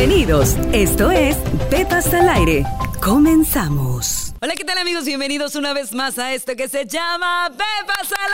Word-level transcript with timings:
Bienvenidos. 0.00 0.56
Esto 0.72 1.10
es 1.10 1.36
Pepas 1.68 2.14
al 2.14 2.26
Aire. 2.30 2.64
Comenzamos. 3.02 4.32
Hola, 4.40 4.54
¿qué 4.54 4.64
tal 4.64 4.78
amigos? 4.78 5.04
Bienvenidos 5.04 5.56
una 5.56 5.74
vez 5.74 5.92
más 5.92 6.18
a 6.18 6.32
esto 6.32 6.56
que 6.56 6.70
se 6.70 6.86
llama 6.86 7.50
Pepas 7.50 8.10
al 8.10 8.32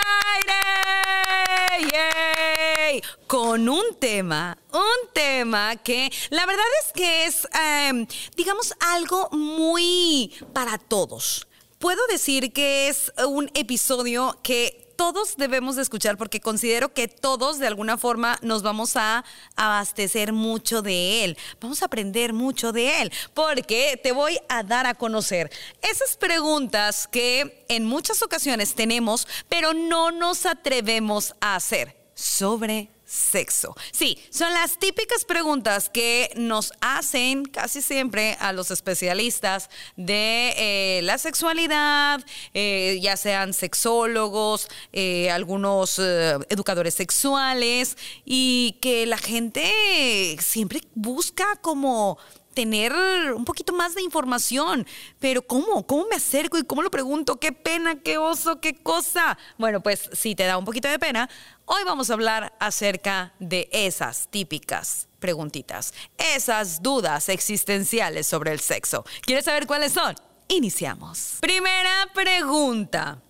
Aire. 1.80 1.90
¡Yay! 1.92 3.02
Con 3.26 3.68
un 3.68 3.82
tema, 3.98 4.56
un 4.72 5.12
tema 5.12 5.74
que 5.74 6.08
la 6.30 6.46
verdad 6.46 6.64
es 6.84 6.92
que 6.92 7.24
es, 7.24 7.48
em, 7.52 8.06
digamos, 8.36 8.72
algo 8.78 9.28
muy 9.32 10.32
para 10.52 10.78
todos. 10.78 11.48
Puedo 11.80 12.06
decir 12.06 12.52
que 12.52 12.86
es 12.86 13.12
un 13.26 13.50
episodio 13.54 14.38
que 14.44 14.85
todos 14.96 15.36
debemos 15.36 15.76
de 15.76 15.82
escuchar 15.82 16.16
porque 16.16 16.40
considero 16.40 16.92
que 16.92 17.08
todos 17.08 17.58
de 17.58 17.66
alguna 17.66 17.98
forma 17.98 18.38
nos 18.42 18.62
vamos 18.62 18.96
a 18.96 19.24
abastecer 19.54 20.32
mucho 20.32 20.82
de 20.82 21.24
él. 21.24 21.38
Vamos 21.60 21.82
a 21.82 21.86
aprender 21.86 22.32
mucho 22.32 22.72
de 22.72 23.02
él 23.02 23.12
porque 23.34 24.00
te 24.02 24.12
voy 24.12 24.38
a 24.48 24.62
dar 24.62 24.86
a 24.86 24.94
conocer 24.94 25.50
esas 25.82 26.16
preguntas 26.16 27.06
que 27.06 27.64
en 27.68 27.84
muchas 27.84 28.22
ocasiones 28.22 28.74
tenemos, 28.74 29.28
pero 29.48 29.74
no 29.74 30.10
nos 30.10 30.46
atrevemos 30.46 31.34
a 31.40 31.56
hacer 31.56 31.96
sobre 32.14 32.95
sexo? 33.06 33.74
Sí, 33.92 34.18
son 34.30 34.52
las 34.52 34.78
típicas 34.78 35.24
preguntas 35.24 35.88
que 35.88 36.30
nos 36.36 36.72
hacen 36.80 37.44
casi 37.44 37.80
siempre 37.80 38.36
a 38.40 38.52
los 38.52 38.70
especialistas 38.70 39.70
de 39.96 40.54
eh, 40.56 41.00
la 41.02 41.18
sexualidad, 41.18 42.24
eh, 42.52 42.98
ya 43.00 43.16
sean 43.16 43.54
sexólogos, 43.54 44.68
eh, 44.92 45.30
algunos 45.30 45.98
educadores 45.98 46.94
sexuales, 46.94 47.96
y 48.24 48.76
que 48.80 49.06
la 49.06 49.18
gente 49.18 50.36
siempre 50.40 50.80
busca 50.94 51.56
como 51.62 52.18
tener 52.56 52.94
un 53.34 53.44
poquito 53.44 53.74
más 53.74 53.94
de 53.94 54.02
información. 54.02 54.86
Pero 55.20 55.42
¿cómo? 55.42 55.86
¿Cómo 55.86 56.06
me 56.08 56.16
acerco 56.16 56.56
y 56.56 56.64
cómo 56.64 56.82
lo 56.82 56.90
pregunto? 56.90 57.38
¿Qué 57.38 57.52
pena, 57.52 58.00
qué 58.00 58.16
oso, 58.16 58.60
qué 58.60 58.74
cosa? 58.74 59.36
Bueno, 59.58 59.82
pues 59.82 60.08
si 60.12 60.34
te 60.34 60.44
da 60.44 60.56
un 60.56 60.64
poquito 60.64 60.88
de 60.88 60.98
pena, 60.98 61.28
hoy 61.66 61.82
vamos 61.84 62.08
a 62.08 62.14
hablar 62.14 62.56
acerca 62.58 63.34
de 63.38 63.68
esas 63.70 64.28
típicas 64.28 65.06
preguntitas, 65.18 65.92
esas 66.16 66.82
dudas 66.82 67.28
existenciales 67.28 68.26
sobre 68.26 68.52
el 68.52 68.60
sexo. 68.60 69.04
¿Quieres 69.20 69.44
saber 69.44 69.66
cuáles 69.66 69.92
son? 69.92 70.16
Iniciamos. 70.48 71.36
Primera 71.40 72.08
pregunta. 72.14 73.20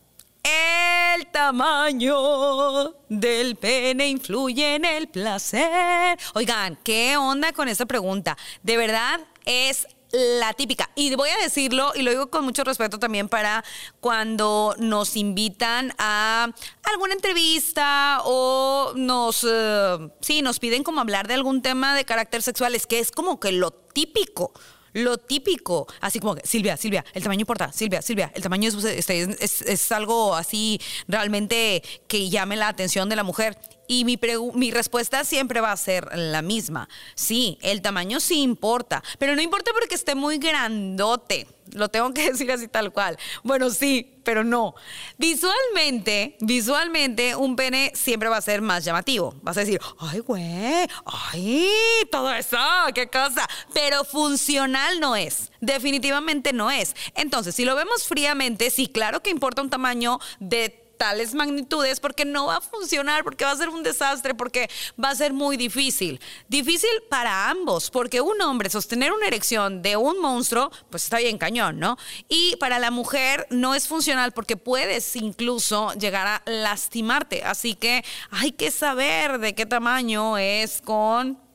El 1.17 1.28
tamaño 1.28 2.95
del 3.09 3.56
pene 3.56 4.06
influye 4.06 4.75
en 4.75 4.84
el 4.84 5.09
placer. 5.09 6.19
Oigan, 6.34 6.78
¿qué 6.84 7.17
onda 7.17 7.55
con 7.55 7.69
esa 7.69 7.86
pregunta? 7.86 8.36
De 8.62 8.77
verdad 8.77 9.20
es 9.47 9.87
la 10.12 10.53
típica. 10.53 10.91
Y 10.94 11.14
voy 11.14 11.31
a 11.31 11.39
decirlo, 11.39 11.92
y 11.94 12.03
lo 12.03 12.11
digo 12.11 12.27
con 12.28 12.44
mucho 12.44 12.64
respeto 12.64 12.98
también 12.98 13.31
para 13.31 13.64
cuando 14.00 14.75
nos 14.78 15.17
invitan 15.17 15.94
a 15.97 16.48
alguna 16.83 17.14
entrevista 17.14 18.20
o 18.25 18.92
nos, 18.94 19.47
eh, 19.48 20.11
sí, 20.20 20.42
nos 20.42 20.59
piden 20.59 20.84
como 20.84 21.00
hablar 21.00 21.28
de 21.28 21.34
algún 21.34 21.62
tema 21.62 21.94
de 21.94 22.05
carácter 22.05 22.42
sexual, 22.42 22.75
es 22.75 22.87
que 22.87 22.98
es 22.98 23.11
como 23.11 23.41
que 23.41 23.53
lo 23.53 23.70
típico 23.70 24.53
lo 24.97 25.19
típico, 25.19 25.86
así 26.00 26.20
como, 26.20 26.36
Silvia, 26.42 26.77
Silvia, 26.77 27.05
el 27.12 27.22
tamaño 27.22 27.41
importa, 27.41 27.70
Silvia, 27.70 28.00
Silvia, 28.00 28.33
el 28.34 28.42
tamaño 28.42 28.70
este, 28.70 29.22
es, 29.44 29.61
es, 29.61 29.92
algo 29.92 30.34
así 30.34 30.80
realmente 31.06 31.83
que 32.08 32.30
llame 32.30 32.56
la 32.56 32.69
atención 32.69 33.08
de 33.08 33.16
la 33.16 33.22
mujer. 33.22 33.58
Y 33.88 34.05
mi, 34.05 34.19
mi 34.55 34.70
respuesta 34.70 35.22
siempre 35.25 35.61
va 35.61 35.70
a 35.70 35.77
ser 35.77 36.08
la 36.16 36.42
misma. 36.42 36.88
Sí, 37.14 37.58
el 37.62 37.83
tamaño 37.83 38.20
sí 38.20 38.41
importa, 38.41 39.03
pero 39.19 39.36
no 39.36 39.42
importa 39.42 39.70
porque 39.75 39.94
esté 39.94 40.14
muy 40.14 40.38
grandote. 40.38 41.47
Lo 41.72 41.89
tengo 41.89 42.12
que 42.12 42.31
decir 42.33 42.50
así 42.50 42.69
tal 42.69 42.92
cual. 42.92 43.19
Bueno, 43.42 43.70
sí, 43.70 44.14
pero 44.25 44.45
no. 44.45 44.75
Visualmente, 45.19 46.37
visualmente, 46.41 47.37
un 47.37 47.56
pene 47.56 47.93
siempre 47.94 48.28
va 48.28 48.37
a 48.37 48.43
ser 48.43 48.60
más 48.60 48.84
llamativo. 48.84 49.34
Vas 49.43 49.56
a 49.56 49.60
decir, 49.60 49.81
ay, 49.99 50.19
güey, 50.21 50.88
ay, 51.04 51.69
todo 52.10 52.32
eso, 52.32 52.59
qué 52.94 53.09
cosa. 53.09 53.49
Pero 53.72 54.04
funcional 54.04 55.00
no 55.00 55.16
es. 55.16 55.53
Definitivamente 55.60 56.53
no 56.53 56.71
es. 56.71 56.94
Entonces, 57.15 57.54
si 57.54 57.65
lo 57.65 57.77
vemos 57.77 58.06
fríamente, 58.06 58.71
sí, 58.71 58.88
claro 58.88 59.22
que 59.22 59.31
importa 59.31 59.62
un 59.62 59.71
tamaño 59.71 60.19
de 60.41 60.85
tales 60.97 61.34
magnitudes 61.34 62.01
porque 62.01 62.25
no 62.25 62.47
va 62.47 62.57
a 62.57 62.61
funcionar, 62.61 63.25
porque 63.25 63.45
va 63.45 63.53
a 63.53 63.57
ser 63.57 63.69
un 63.69 63.83
desastre, 63.83 64.34
porque 64.34 64.69
va 65.03 65.11
a 65.11 65.15
ser 65.15 65.33
muy 65.33 65.57
difícil. 65.57 66.21
Difícil 66.49 66.91
para 67.09 67.51
ambos, 67.51 67.91
porque 67.91 68.21
un 68.21 68.41
hombre 68.43 68.71
sostener 68.71 69.12
una 69.12 69.27
erección 69.27 69.83
de 69.83 69.97
un 69.97 70.21
monstruo, 70.21 70.71
pues 70.91 71.05
está 71.05 71.19
bien 71.19 71.39
cañón, 71.39 71.79
¿no? 71.79 71.97
Y 72.29 72.57
para 72.57 72.79
la 72.79 72.91
mujer 72.91 73.47
no 73.51 73.75
es 73.75 73.89
funcional 73.89 74.33
porque 74.33 74.57
puedes 74.57 75.17
incluso 75.17 75.93
llegar 75.95 76.27
a 76.27 76.43
lastimarte. 76.51 77.43
Así 77.45 77.75
que 77.75 78.05
hay 78.31 78.53
que 78.53 78.71
saber 78.71 79.39
de 79.39 79.55
qué 79.55 79.67
tamaño 79.67 80.39
es 80.39 80.83
con 80.83 81.46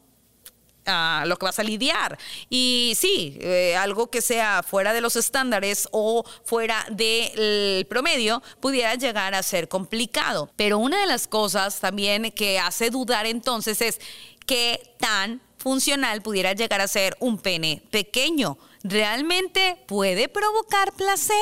lo 1.26 1.38
que 1.38 1.46
vas 1.46 1.60
a 1.60 1.64
lidiar. 1.64 2.18
Y 2.50 2.94
sí, 2.98 3.38
eh, 3.42 3.76
algo 3.76 4.10
que 4.10 4.22
sea 4.22 4.64
fuera 4.64 4.94
de 4.94 5.02
los 5.02 5.16
estándares 5.16 5.88
o 5.92 6.24
fuera 6.44 6.86
del 6.90 7.86
promedio 7.88 8.42
pudiera 8.60 8.96
llegar 8.96 9.36
a 9.36 9.44
ser 9.44 9.68
complicado. 9.68 10.50
Pero 10.56 10.78
una 10.78 11.00
de 11.00 11.08
las 11.08 11.28
cosas 11.28 11.80
también 11.80 12.32
que 12.32 12.60
hace 12.60 12.90
dudar 12.90 13.26
entonces 13.26 13.82
es 13.82 14.00
qué 14.46 14.96
tan 15.00 15.42
funcional 15.58 16.22
pudiera 16.22 16.54
llegar 16.54 16.82
a 16.82 16.88
ser 16.88 17.16
un 17.20 17.38
pene 17.38 17.84
pequeño. 17.92 18.58
¿Realmente 18.84 19.78
puede 19.88 20.28
provocar 20.28 20.92
placer? 20.94 21.36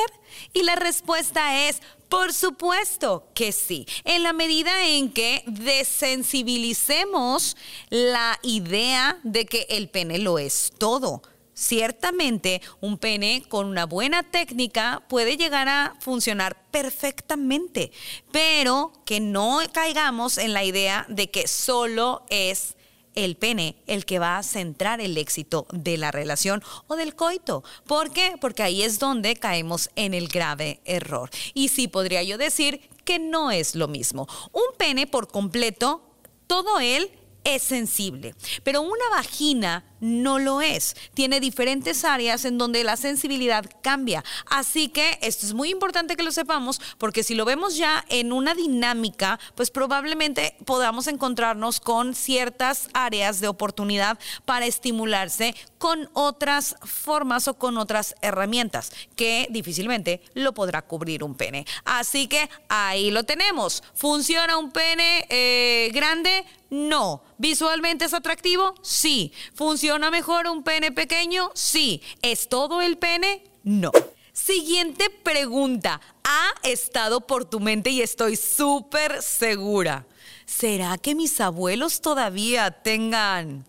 Y 0.52 0.62
la 0.62 0.76
respuesta 0.76 1.68
es 1.68 1.80
por 2.10 2.34
supuesto 2.34 3.26
que 3.34 3.52
sí, 3.52 3.86
en 4.04 4.22
la 4.24 4.34
medida 4.34 4.86
en 4.86 5.10
que 5.12 5.42
desensibilicemos 5.46 7.56
la 7.88 8.38
idea 8.42 9.18
de 9.22 9.46
que 9.46 9.66
el 9.70 9.88
pene 9.88 10.18
lo 10.18 10.38
es 10.38 10.74
todo. 10.76 11.22
Ciertamente, 11.54 12.60
un 12.80 12.98
pene 12.98 13.44
con 13.48 13.64
una 13.66 13.86
buena 13.86 14.24
técnica 14.24 15.04
puede 15.08 15.36
llegar 15.36 15.68
a 15.68 15.94
funcionar 16.00 16.56
perfectamente, 16.70 17.92
pero 18.32 18.92
que 19.04 19.20
no 19.20 19.60
caigamos 19.72 20.38
en 20.38 20.52
la 20.52 20.64
idea 20.64 21.06
de 21.08 21.30
que 21.30 21.46
solo 21.46 22.24
es 22.28 22.74
el 23.14 23.36
pene 23.36 23.76
el 23.86 24.04
que 24.04 24.18
va 24.18 24.38
a 24.38 24.42
centrar 24.42 25.00
el 25.00 25.18
éxito 25.18 25.66
de 25.72 25.96
la 25.96 26.10
relación 26.10 26.62
o 26.86 26.96
del 26.96 27.14
coito. 27.14 27.64
¿Por 27.86 28.12
qué? 28.12 28.36
Porque 28.40 28.62
ahí 28.62 28.82
es 28.82 28.98
donde 28.98 29.36
caemos 29.36 29.90
en 29.96 30.14
el 30.14 30.28
grave 30.28 30.80
error. 30.84 31.30
Y 31.54 31.68
sí 31.68 31.88
podría 31.88 32.22
yo 32.22 32.38
decir 32.38 32.88
que 33.04 33.18
no 33.18 33.50
es 33.50 33.74
lo 33.74 33.88
mismo. 33.88 34.28
Un 34.52 34.76
pene 34.76 35.06
por 35.06 35.28
completo, 35.28 36.02
todo 36.46 36.80
él 36.80 37.10
es 37.44 37.62
sensible, 37.62 38.34
pero 38.62 38.82
una 38.82 39.08
vagina 39.10 39.84
no 40.00 40.38
lo 40.38 40.60
es. 40.60 40.96
Tiene 41.14 41.40
diferentes 41.40 42.04
áreas 42.04 42.44
en 42.44 42.58
donde 42.58 42.84
la 42.84 42.96
sensibilidad 42.96 43.64
cambia. 43.82 44.24
Así 44.46 44.88
que 44.88 45.18
esto 45.22 45.46
es 45.46 45.54
muy 45.54 45.70
importante 45.70 46.16
que 46.16 46.22
lo 46.22 46.32
sepamos 46.32 46.80
porque 46.98 47.22
si 47.22 47.34
lo 47.34 47.44
vemos 47.44 47.76
ya 47.76 48.04
en 48.08 48.32
una 48.32 48.54
dinámica, 48.54 49.38
pues 49.54 49.70
probablemente 49.70 50.56
podamos 50.64 51.06
encontrarnos 51.06 51.80
con 51.80 52.14
ciertas 52.14 52.88
áreas 52.94 53.40
de 53.40 53.48
oportunidad 53.48 54.18
para 54.44 54.66
estimularse 54.66 55.54
con 55.78 56.10
otras 56.12 56.76
formas 56.82 57.48
o 57.48 57.54
con 57.54 57.78
otras 57.78 58.14
herramientas 58.20 58.92
que 59.16 59.46
difícilmente 59.50 60.20
lo 60.34 60.52
podrá 60.52 60.82
cubrir 60.82 61.24
un 61.24 61.34
pene. 61.34 61.66
Así 61.84 62.26
que 62.26 62.48
ahí 62.68 63.10
lo 63.10 63.24
tenemos. 63.24 63.82
¿Funciona 63.94 64.58
un 64.58 64.70
pene 64.70 65.26
eh, 65.28 65.90
grande? 65.92 66.44
No. 66.70 67.22
¿Visualmente 67.38 68.04
es 68.04 68.14
atractivo? 68.14 68.74
Sí. 68.82 69.32
¿Funciona 69.54 69.89
mejor 69.98 70.46
un 70.46 70.62
pene 70.62 70.92
pequeño? 70.92 71.50
Sí. 71.54 72.02
¿Es 72.22 72.48
todo 72.48 72.80
el 72.80 72.96
pene? 72.98 73.44
No. 73.64 73.90
Siguiente 74.32 75.10
pregunta. 75.10 76.00
Ha 76.24 76.68
estado 76.68 77.26
por 77.26 77.44
tu 77.44 77.60
mente 77.60 77.90
y 77.90 78.00
estoy 78.00 78.36
súper 78.36 79.22
segura. 79.22 80.06
¿Será 80.46 80.96
que 80.98 81.14
mis 81.14 81.40
abuelos 81.40 82.00
todavía 82.00 82.70
tengan 82.70 83.64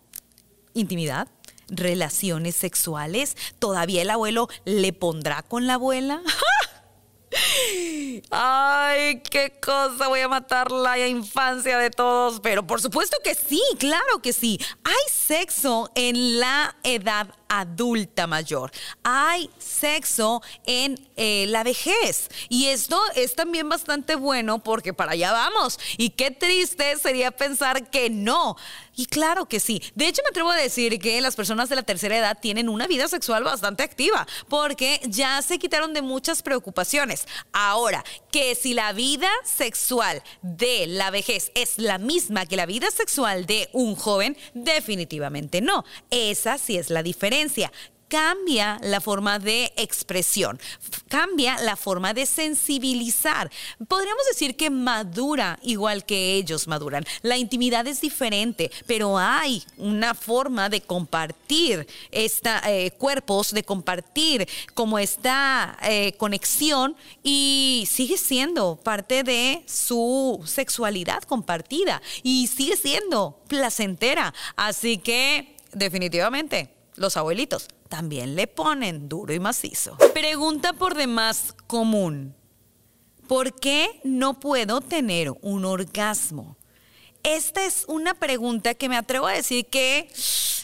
intimidad? 0.74 1.28
¿Relaciones 1.68 2.56
sexuales? 2.56 3.36
¿Todavía 3.60 4.02
el 4.02 4.10
abuelo 4.10 4.48
le 4.66 4.94
pondrá 4.94 5.42
con 5.42 5.68
la 5.68 5.76
abuela? 5.76 6.22
Ay, 8.30 9.22
qué 9.30 9.54
cosa, 9.62 10.08
voy 10.08 10.20
a 10.20 10.28
matar 10.28 10.72
la 10.72 11.08
infancia 11.08 11.78
de 11.78 11.90
todos, 11.90 12.40
pero 12.42 12.66
por 12.68 12.82
supuesto 12.82 13.18
que 13.24 13.36
sí, 13.36 13.62
claro 13.80 14.22
que 14.22 14.34
sí. 14.34 14.60
Hay 14.84 14.94
sexo 15.10 15.92
en 15.96 16.40
la 16.40 16.76
edad 16.84 17.28
adulta 17.52 18.28
mayor. 18.28 18.72
Hay 19.04 19.50
sexo 19.60 20.42
en 20.66 20.98
eh, 21.18 21.46
la 21.50 21.64
vejez. 21.64 22.30
Y 22.48 22.68
esto 22.68 23.00
es 23.16 23.36
también 23.36 23.68
bastante 23.68 24.16
bueno 24.16 24.64
porque 24.64 24.94
para 24.94 25.12
allá 25.12 25.34
vamos. 25.34 25.78
Y 25.98 26.12
qué 26.12 26.32
triste 26.32 26.98
sería 26.98 27.32
pensar 27.32 27.90
que 27.90 28.10
no. 28.10 28.56
Y 28.96 29.06
claro 29.06 29.48
que 29.48 29.60
sí. 29.60 29.82
De 29.96 30.08
hecho, 30.08 30.22
me 30.24 30.30
atrevo 30.30 30.52
a 30.52 30.56
decir 30.56 30.98
que 31.00 31.20
las 31.20 31.36
personas 31.36 31.68
de 31.68 31.76
la 31.76 31.84
tercera 31.84 32.18
edad 32.18 32.38
tienen 32.40 32.70
una 32.70 32.88
vida 32.88 33.08
sexual 33.10 33.44
bastante 33.44 33.84
activa 33.84 34.26
porque 34.48 35.02
ya 35.06 35.42
se 35.42 35.60
quitaron 35.60 35.94
de 35.94 36.02
muchas 36.02 36.44
preocupaciones. 36.44 37.26
Ahora, 37.52 38.04
que 38.32 38.56
si 38.56 38.74
la 38.74 38.94
vida 38.94 39.30
sexual 39.44 40.24
de 40.42 40.88
la 40.88 41.10
vejez 41.10 41.52
es 41.56 41.78
la 41.78 41.98
misma 41.98 42.46
que 42.46 42.56
la 42.56 42.66
vida 42.66 42.92
sexual 42.92 43.46
de 43.46 43.70
un 43.74 43.96
joven, 43.96 44.38
definitivamente 44.54 45.60
no. 45.60 45.84
Esa 46.10 46.58
sí 46.58 46.78
es 46.78 46.90
la 46.90 47.04
diferencia 47.04 47.41
cambia 48.12 48.78
la 48.82 49.00
forma 49.00 49.40
de 49.40 49.72
expresión, 49.78 50.60
cambia 51.08 51.58
la 51.62 51.78
forma 51.78 52.14
de 52.14 52.26
sensibilizar. 52.26 53.50
Podríamos 53.88 54.26
decir 54.30 54.58
que 54.58 54.70
madura 54.70 55.58
igual 55.64 56.06
que 56.06 56.34
ellos 56.36 56.68
maduran. 56.68 57.06
La 57.22 57.38
intimidad 57.38 57.88
es 57.88 58.02
diferente, 58.02 58.70
pero 58.86 59.18
hay 59.18 59.64
una 59.78 60.14
forma 60.14 60.68
de 60.68 60.82
compartir 60.82 61.88
esta, 62.12 62.62
eh, 62.70 62.92
cuerpos, 62.92 63.54
de 63.54 63.64
compartir 63.64 64.46
como 64.74 65.00
esta 65.00 65.78
eh, 65.82 66.12
conexión 66.18 66.98
y 67.24 67.88
sigue 67.90 68.18
siendo 68.18 68.76
parte 68.76 69.24
de 69.24 69.64
su 69.68 70.42
sexualidad 70.46 71.24
compartida 71.24 72.02
y 72.24 72.48
sigue 72.48 72.76
siendo 72.76 73.40
placentera. 73.48 74.34
Así 74.58 74.98
que 74.98 75.56
definitivamente 75.72 76.81
los 77.02 77.18
abuelitos 77.18 77.68
también 77.90 78.36
le 78.36 78.48
ponen 78.48 79.10
duro 79.10 79.34
y 79.34 79.40
macizo. 79.40 79.98
Pregunta 80.14 80.74
por 80.74 80.96
demás 80.96 81.54
común. 81.68 82.36
¿Por 83.28 83.54
qué 83.54 84.00
no 84.04 84.40
puedo 84.40 84.82
tener 84.82 85.32
un 85.42 85.66
orgasmo? 85.66 86.58
Esta 87.24 87.66
es 87.66 87.86
una 87.88 88.14
pregunta 88.14 88.74
que 88.74 88.90
me 88.90 88.98
atrevo 88.98 89.28
a 89.28 89.34
decir 89.34 89.68
que 89.68 90.10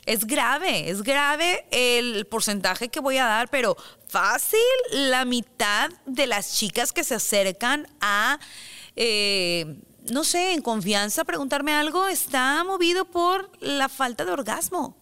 es 0.05 0.25
grave, 0.25 0.89
es 0.89 1.03
grave 1.03 1.65
el 1.69 2.25
porcentaje 2.25 2.89
que 2.89 2.99
voy 2.99 3.17
a 3.17 3.25
dar, 3.25 3.49
pero 3.49 3.75
fácil 4.07 4.59
la 4.91 5.25
mitad 5.25 5.89
de 6.05 6.27
las 6.27 6.55
chicas 6.55 6.93
que 6.93 7.03
se 7.03 7.15
acercan 7.15 7.87
a, 7.99 8.39
eh, 8.95 9.81
no 10.09 10.23
sé, 10.23 10.53
en 10.53 10.61
confianza 10.61 11.25
preguntarme 11.25 11.73
algo, 11.73 12.07
está 12.07 12.63
movido 12.63 13.05
por 13.05 13.51
la 13.59 13.89
falta 13.89 14.23
de 14.25 14.31
orgasmo. 14.31 14.95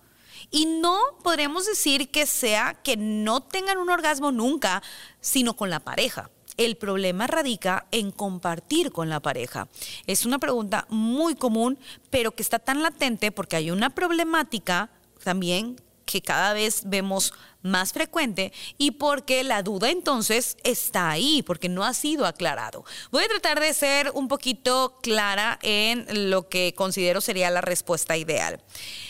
Y 0.51 0.65
no 0.65 0.99
podríamos 1.23 1.65
decir 1.65 2.09
que 2.09 2.25
sea 2.25 2.75
que 2.83 2.97
no 2.97 3.41
tengan 3.41 3.77
un 3.77 3.89
orgasmo 3.89 4.31
nunca, 4.31 4.81
sino 5.21 5.55
con 5.55 5.69
la 5.69 5.79
pareja. 5.79 6.29
El 6.57 6.77
problema 6.77 7.27
radica 7.27 7.85
en 7.91 8.11
compartir 8.11 8.91
con 8.91 9.09
la 9.09 9.19
pareja. 9.19 9.67
Es 10.07 10.25
una 10.25 10.39
pregunta 10.39 10.85
muy 10.89 11.35
común, 11.35 11.77
pero 12.09 12.31
que 12.31 12.43
está 12.43 12.59
tan 12.59 12.81
latente 12.81 13.31
porque 13.31 13.57
hay 13.57 13.71
una 13.71 13.89
problemática 13.89 14.89
también 15.23 15.81
que 16.05 16.21
cada 16.21 16.53
vez 16.53 16.83
vemos 16.85 17.33
más 17.65 17.93
frecuente 17.93 18.53
y 18.77 18.91
porque 18.91 19.43
la 19.43 19.63
duda 19.63 19.89
entonces 19.89 20.55
está 20.63 21.09
ahí, 21.09 21.41
porque 21.41 21.67
no 21.67 21.83
ha 21.83 21.93
sido 21.93 22.25
aclarado. 22.25 22.85
Voy 23.11 23.23
a 23.23 23.27
tratar 23.27 23.59
de 23.59 23.73
ser 23.73 24.11
un 24.13 24.27
poquito 24.27 24.99
clara 25.01 25.59
en 25.61 26.29
lo 26.29 26.47
que 26.47 26.73
considero 26.75 27.21
sería 27.21 27.49
la 27.49 27.61
respuesta 27.61 28.15
ideal. 28.15 28.61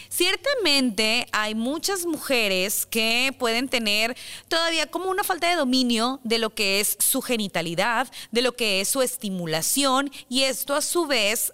Ciertamente 0.09 1.27
hay 1.33 1.55
muchas 1.55 2.05
mujeres 2.05 2.85
que 2.85 3.35
pueden 3.37 3.67
tener 3.67 4.15
todavía 4.47 4.89
como 4.89 5.09
una 5.09 5.25
falta 5.25 5.49
de 5.49 5.55
dominio 5.55 6.21
de 6.23 6.39
lo 6.39 6.55
que 6.55 6.79
es 6.79 6.95
su 6.99 7.21
genitalidad, 7.21 8.09
de 8.31 8.41
lo 8.41 8.55
que 8.55 8.79
es 8.79 8.87
su 8.87 9.01
estimulación 9.01 10.09
y 10.29 10.43
esto 10.43 10.73
a 10.73 10.81
su 10.81 11.05
vez 11.05 11.51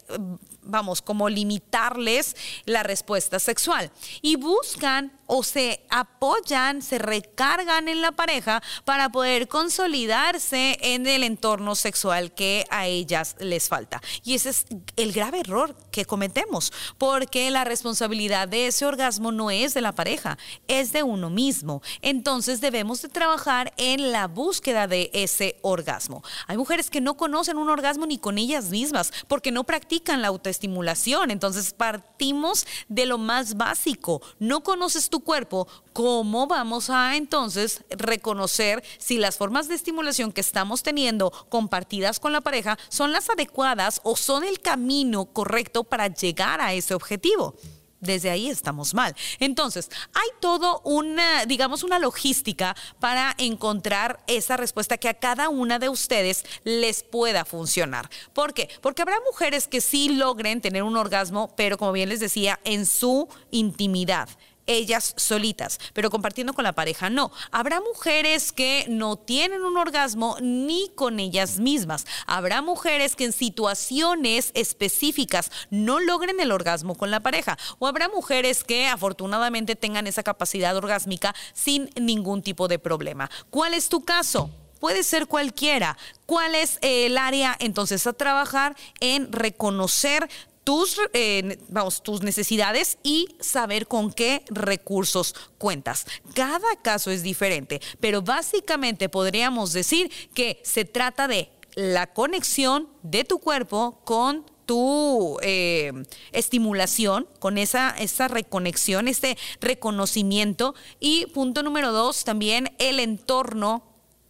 vamos, 0.64 1.02
como 1.02 1.30
limitarles 1.30 2.36
la 2.66 2.84
respuesta 2.84 3.40
sexual. 3.40 3.92
Y 4.22 4.36
buscan 4.36 5.12
o 5.34 5.44
se 5.44 5.86
apoyan, 5.90 6.82
se 6.82 6.98
recargan 6.98 7.88
en 7.88 8.02
la 8.02 8.12
pareja 8.12 8.62
para 8.84 9.08
poder 9.14 9.48
consolidarse 9.48 10.78
en 10.82 11.08
el 11.08 11.24
entorno 11.24 11.76
sexual 11.76 12.34
que 12.34 12.66
a 12.70 12.88
ellas 12.88 13.38
les 13.40 13.70
falta. 13.70 14.02
Y 14.26 14.34
ese 14.34 14.50
es 14.50 14.66
el 14.98 15.14
grave 15.14 15.40
error 15.40 15.78
que 15.90 16.04
cometemos, 16.04 16.74
porque 16.98 17.50
la 17.50 17.64
responsabilidad 17.64 18.50
de 18.50 18.68
ese 18.68 18.86
orgasmo 18.86 19.32
no 19.32 19.52
es 19.52 19.74
de 19.74 19.80
la 19.80 19.94
pareja, 19.94 20.38
es 20.68 20.92
de 20.92 21.02
uno 21.02 21.30
mismo. 21.30 21.82
Entonces 22.02 22.60
debemos 22.60 23.02
de 23.02 23.08
trabajar 23.08 23.72
en 23.78 24.12
la 24.12 24.28
búsqueda 24.28 24.88
de 24.88 25.12
ese 25.14 25.60
orgasmo. 25.62 26.26
Hay 26.48 26.58
mujeres 26.58 26.90
que 26.90 27.00
no 27.00 27.16
conocen 27.16 27.58
un 27.58 27.70
orgasmo 27.70 28.06
ni 28.06 28.18
con 28.18 28.38
ellas 28.38 28.66
mismas 28.66 29.14
porque 29.30 29.54
no 29.54 29.64
practican 29.64 30.22
la 30.22 30.28
autoestimulación. 30.28 31.32
Entonces 31.32 31.72
partimos 31.72 32.68
de 32.90 33.06
lo 33.06 33.18
más 33.18 33.56
básico. 33.56 34.22
No 34.38 34.62
conoces 34.64 35.10
tu 35.10 35.21
cuerpo, 35.22 35.68
¿cómo 35.94 36.48
vamos 36.48 36.90
a 36.90 37.16
entonces 37.16 37.84
reconocer 37.90 38.84
si 38.98 39.18
las 39.18 39.38
formas 39.38 39.68
de 39.68 39.76
estimulación 39.76 40.32
que 40.32 40.42
estamos 40.42 40.84
teniendo 40.84 41.32
compartidas 41.50 42.20
con 42.20 42.32
la 42.34 42.42
pareja 42.42 42.78
son 42.90 43.12
las 43.12 43.30
adecuadas 43.30 44.02
o 44.04 44.16
son 44.16 44.44
el 44.44 44.60
camino 44.60 45.26
correcto 45.26 45.84
para 45.84 46.08
llegar 46.08 46.62
a 46.62 46.74
ese 46.74 46.94
objetivo? 46.94 47.56
desde 48.02 48.32
ahí 48.32 48.50
estamos 48.50 48.94
mal. 48.94 49.16
Entonces, 49.40 49.90
hay 50.14 50.28
todo 50.42 50.82
una, 50.84 51.46
digamos, 51.46 51.84
una 51.84 52.00
logística 52.00 52.76
para 53.00 53.34
encontrar 53.38 54.20
esa 54.28 54.58
respuesta 54.58 54.98
que 54.98 55.08
a 55.08 55.14
cada 55.14 55.50
una 55.50 55.80
de 55.80 55.88
ustedes 55.88 56.44
les 56.64 57.04
pueda 57.04 57.46
funcionar. 57.46 58.10
¿Por 58.34 58.54
qué? 58.54 58.70
Porque 58.82 59.04
habrá 59.04 59.18
mujeres 59.26 59.68
que 59.68 59.82
sí 59.82 60.10
logren 60.10 60.62
tener 60.62 60.84
un 60.84 60.98
orgasmo, 60.98 61.54
pero 61.56 61.78
como 61.78 61.94
bien 61.94 62.10
les 62.10 62.20
decía, 62.20 62.60
en 62.64 62.86
su 62.86 63.30
intimidad 63.52 64.28
ellas 64.68 65.14
solitas, 65.18 65.80
pero 65.94 66.10
compartiendo 66.10 66.54
con 66.54 66.64
la 66.64 66.74
pareja 66.74 67.10
no. 67.10 67.32
Habrá 67.52 67.82
mujeres 67.82 68.52
que 68.52 68.86
no 68.90 69.18
tienen 69.18 69.64
un 69.64 69.78
orgasmo 69.78 70.38
ni 70.42 70.90
con 70.96 71.20
ellas 71.20 71.60
mismas. 71.60 72.06
Habrá 72.28 72.62
mujeres 72.62 73.16
que 73.16 73.26
en 73.26 73.34
situaciones 73.34 74.52
específicas 74.54 75.52
no 75.70 76.00
logren 76.00 76.40
el 76.40 76.52
orgasmo 76.52 76.96
con 76.96 77.12
la 77.12 77.20
pareja. 77.22 77.58
O 77.80 77.88
habrá 77.88 78.10
mujeres 78.10 78.64
que 78.64 78.88
afortunadamente 78.88 79.76
tengan 79.76 80.08
esa 80.08 80.24
capacidad 80.24 80.76
orgásmica 80.76 81.36
sin 81.54 81.90
ningún 82.00 82.42
tipo 82.42 82.68
de 82.68 82.80
problema. 82.80 83.30
¿Cuál 83.50 83.74
es 83.74 83.90
tu 83.90 84.04
caso? 84.04 84.50
puede 84.82 85.04
ser 85.04 85.28
cualquiera. 85.28 85.96
¿Cuál 86.26 86.56
es 86.56 86.80
el 86.82 87.18
área 87.18 87.56
entonces 87.60 88.08
a 88.08 88.14
trabajar 88.14 88.76
en 89.00 89.32
reconocer 89.32 90.28
tus, 90.64 90.98
eh, 91.14 91.58
vamos, 91.70 92.04
tus 92.04 92.22
necesidades 92.22 92.98
y 93.04 93.28
saber 93.40 93.88
con 93.88 94.12
qué 94.12 94.44
recursos 94.50 95.36
cuentas. 95.58 96.06
Cada 96.34 96.76
caso 96.82 97.12
es 97.12 97.24
diferente, 97.24 97.82
pero 98.00 98.22
básicamente 98.22 99.10
podríamos 99.10 99.74
decir 99.74 100.12
que 100.34 100.62
se 100.64 100.86
trata 100.86 101.28
de 101.28 101.50
la 101.76 102.14
conexión 102.14 102.90
de 103.02 103.24
tu 103.24 103.40
cuerpo 103.40 104.02
con 104.04 104.46
tu 104.66 105.38
eh, 105.42 105.92
estimulación, 106.32 107.28
con 107.40 107.58
esa, 107.58 107.90
esa 107.98 108.28
reconexión, 108.28 109.08
este 109.08 109.38
reconocimiento. 109.60 110.76
Y 111.00 111.26
punto 111.28 111.64
número 111.64 111.92
dos, 111.92 112.24
también 112.24 112.74
el 112.78 113.00
entorno 113.00 113.84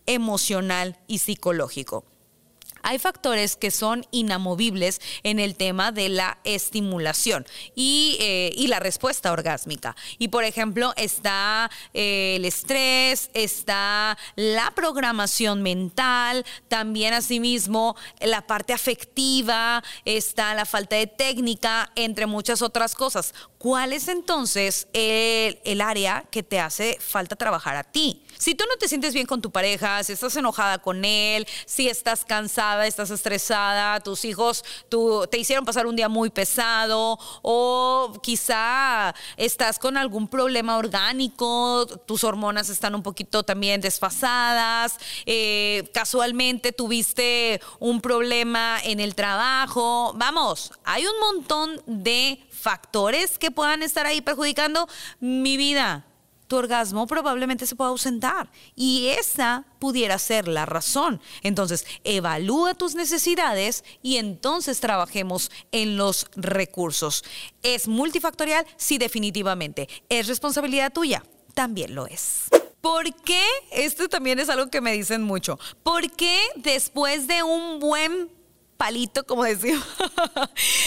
emocional 0.05 0.97
y 1.07 1.19
psicológico. 1.19 2.05
Hay 2.83 2.99
factores 2.99 3.55
que 3.55 3.71
son 3.71 4.05
inamovibles 4.11 5.01
en 5.23 5.39
el 5.39 5.55
tema 5.55 5.91
de 5.91 6.09
la 6.09 6.39
estimulación 6.43 7.45
y, 7.75 8.17
eh, 8.19 8.55
la 8.71 8.79
respuesta 8.79 9.33
orgásmica. 9.33 9.97
Y 10.17 10.29
por 10.29 10.45
ejemplo, 10.45 10.93
está 10.95 11.69
eh, 11.93 12.35
el 12.37 12.45
estrés, 12.45 13.29
está 13.33 14.17
la 14.37 14.71
programación 14.71 15.61
mental, 15.61 16.45
también 16.69 17.13
asimismo 17.13 17.97
la 18.21 18.47
parte 18.47 18.71
afectiva, 18.71 19.83
está 20.05 20.55
la 20.55 20.65
falta 20.65 20.95
de 20.95 21.07
técnica, 21.07 21.91
entre 21.95 22.27
muchas 22.27 22.61
otras 22.61 22.95
cosas. 22.95 23.33
¿Cuál 23.61 23.93
es 23.93 24.07
entonces 24.07 24.87
el 24.91 25.81
área 25.81 26.25
que 26.31 26.41
te 26.41 26.59
hace 26.59 26.97
falta 26.99 27.35
trabajar 27.35 27.75
a 27.75 27.83
ti? 27.83 28.23
Si 28.39 28.55
tú 28.55 28.63
no 28.67 28.75
te 28.77 28.87
sientes 28.87 29.13
bien 29.13 29.27
con 29.27 29.39
tu 29.39 29.51
pareja, 29.51 30.03
si 30.03 30.13
estás 30.13 30.35
enojada 30.35 30.79
con 30.79 31.05
él, 31.05 31.45
si 31.67 31.87
estás 31.87 32.25
cansada, 32.25 32.87
estás 32.87 33.11
estresada, 33.11 33.99
tus 33.99 34.25
hijos 34.25 34.65
te 35.29 35.37
hicieron 35.37 35.63
pasar 35.63 35.85
un 35.85 35.95
día 35.95 36.09
muy 36.09 36.31
pesado 36.31 37.19
o 37.43 38.19
quizá 38.23 39.13
estás 39.37 39.77
con 39.77 39.95
algún 39.95 40.27
problema 40.27 40.77
orgánico, 40.77 41.85
tus 42.07 42.23
hormonas 42.23 42.67
están 42.69 42.95
un 42.95 43.03
poquito 43.03 43.43
también 43.43 43.79
desfasadas, 43.79 44.97
eh, 45.27 45.87
casualmente 45.93 46.71
tuviste 46.71 47.61
un 47.77 48.01
problema 48.01 48.79
en 48.83 48.99
el 48.99 49.13
trabajo, 49.13 50.13
vamos, 50.15 50.71
hay 50.83 51.05
un 51.05 51.19
montón 51.19 51.79
de 51.85 52.39
factores 52.61 53.37
que 53.37 53.51
puedan 53.51 53.83
estar 53.83 54.05
ahí 54.05 54.21
perjudicando 54.21 54.87
mi 55.19 55.57
vida 55.57 56.05
tu 56.51 56.57
orgasmo 56.57 57.07
probablemente 57.07 57.65
se 57.65 57.77
pueda 57.77 57.91
ausentar. 57.91 58.51
Y 58.75 59.07
esa 59.17 59.63
pudiera 59.79 60.19
ser 60.19 60.49
la 60.49 60.65
razón. 60.65 61.21
Entonces, 61.43 61.85
evalúa 62.03 62.73
tus 62.73 62.93
necesidades 62.93 63.85
y 64.03 64.17
entonces 64.17 64.81
trabajemos 64.81 65.49
en 65.71 65.95
los 65.95 66.27
recursos. 66.35 67.23
¿Es 67.63 67.87
multifactorial? 67.87 68.65
Sí, 68.75 68.97
definitivamente. 68.97 69.87
¿Es 70.09 70.27
responsabilidad 70.27 70.91
tuya? 70.91 71.23
También 71.53 71.95
lo 71.95 72.05
es. 72.05 72.49
¿Por 72.81 73.15
qué? 73.23 73.45
Esto 73.71 74.09
también 74.09 74.37
es 74.37 74.49
algo 74.49 74.69
que 74.69 74.81
me 74.81 74.91
dicen 74.91 75.23
mucho. 75.23 75.57
¿Por 75.83 76.11
qué 76.11 76.37
después 76.57 77.27
de 77.27 77.43
un 77.43 77.79
buen 77.79 78.29
palito, 78.81 79.23
como 79.27 79.43
decimos, 79.43 79.85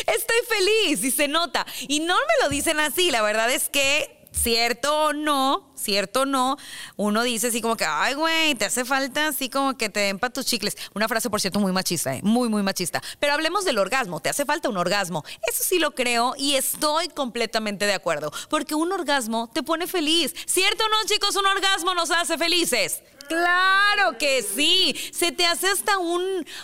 estoy 0.00 0.36
feliz 0.48 1.04
y 1.04 1.12
se 1.12 1.28
nota? 1.28 1.64
Y 1.86 2.00
no 2.00 2.16
me 2.16 2.42
lo 2.42 2.48
dicen 2.48 2.80
así, 2.80 3.12
la 3.12 3.22
verdad 3.22 3.48
es 3.52 3.68
que 3.68 4.28
cierto 4.32 4.92
o 5.04 5.12
no, 5.12 5.72
cierto 5.76 6.22
o 6.22 6.26
no, 6.26 6.56
uno 6.96 7.22
dice 7.22 7.46
así 7.46 7.62
como 7.62 7.76
que, 7.76 7.84
ay, 7.84 8.14
güey, 8.14 8.56
te 8.56 8.64
hace 8.64 8.84
falta 8.84 9.28
así 9.28 9.48
como 9.48 9.78
que 9.78 9.90
te 9.90 10.00
den 10.00 10.18
para 10.18 10.32
tus 10.32 10.44
chicles. 10.44 10.76
Una 10.92 11.06
frase, 11.06 11.30
por 11.30 11.40
cierto, 11.40 11.60
muy 11.60 11.70
machista, 11.70 12.16
¿eh? 12.16 12.20
muy, 12.24 12.48
muy 12.48 12.64
machista. 12.64 13.00
Pero 13.20 13.34
hablemos 13.34 13.64
del 13.64 13.78
orgasmo, 13.78 14.18
te 14.18 14.28
hace 14.28 14.44
falta 14.44 14.68
un 14.68 14.76
orgasmo. 14.76 15.24
Eso 15.48 15.62
sí 15.62 15.78
lo 15.78 15.92
creo 15.92 16.34
y 16.36 16.56
estoy 16.56 17.06
completamente 17.10 17.86
de 17.86 17.92
acuerdo, 17.92 18.32
porque 18.50 18.74
un 18.74 18.90
orgasmo 18.90 19.48
te 19.54 19.62
pone 19.62 19.86
feliz. 19.86 20.34
¿Cierto 20.46 20.84
o 20.84 20.88
no, 20.88 20.96
chicos? 21.06 21.36
Un 21.36 21.46
orgasmo 21.46 21.94
nos 21.94 22.10
hace 22.10 22.36
felices. 22.38 23.04
Claro 23.28 24.18
que 24.18 24.42
sí. 24.42 24.94
Se 25.12 25.32
te 25.32 25.46
hace 25.46 25.68
hasta 25.68 25.98
un, 25.98 26.22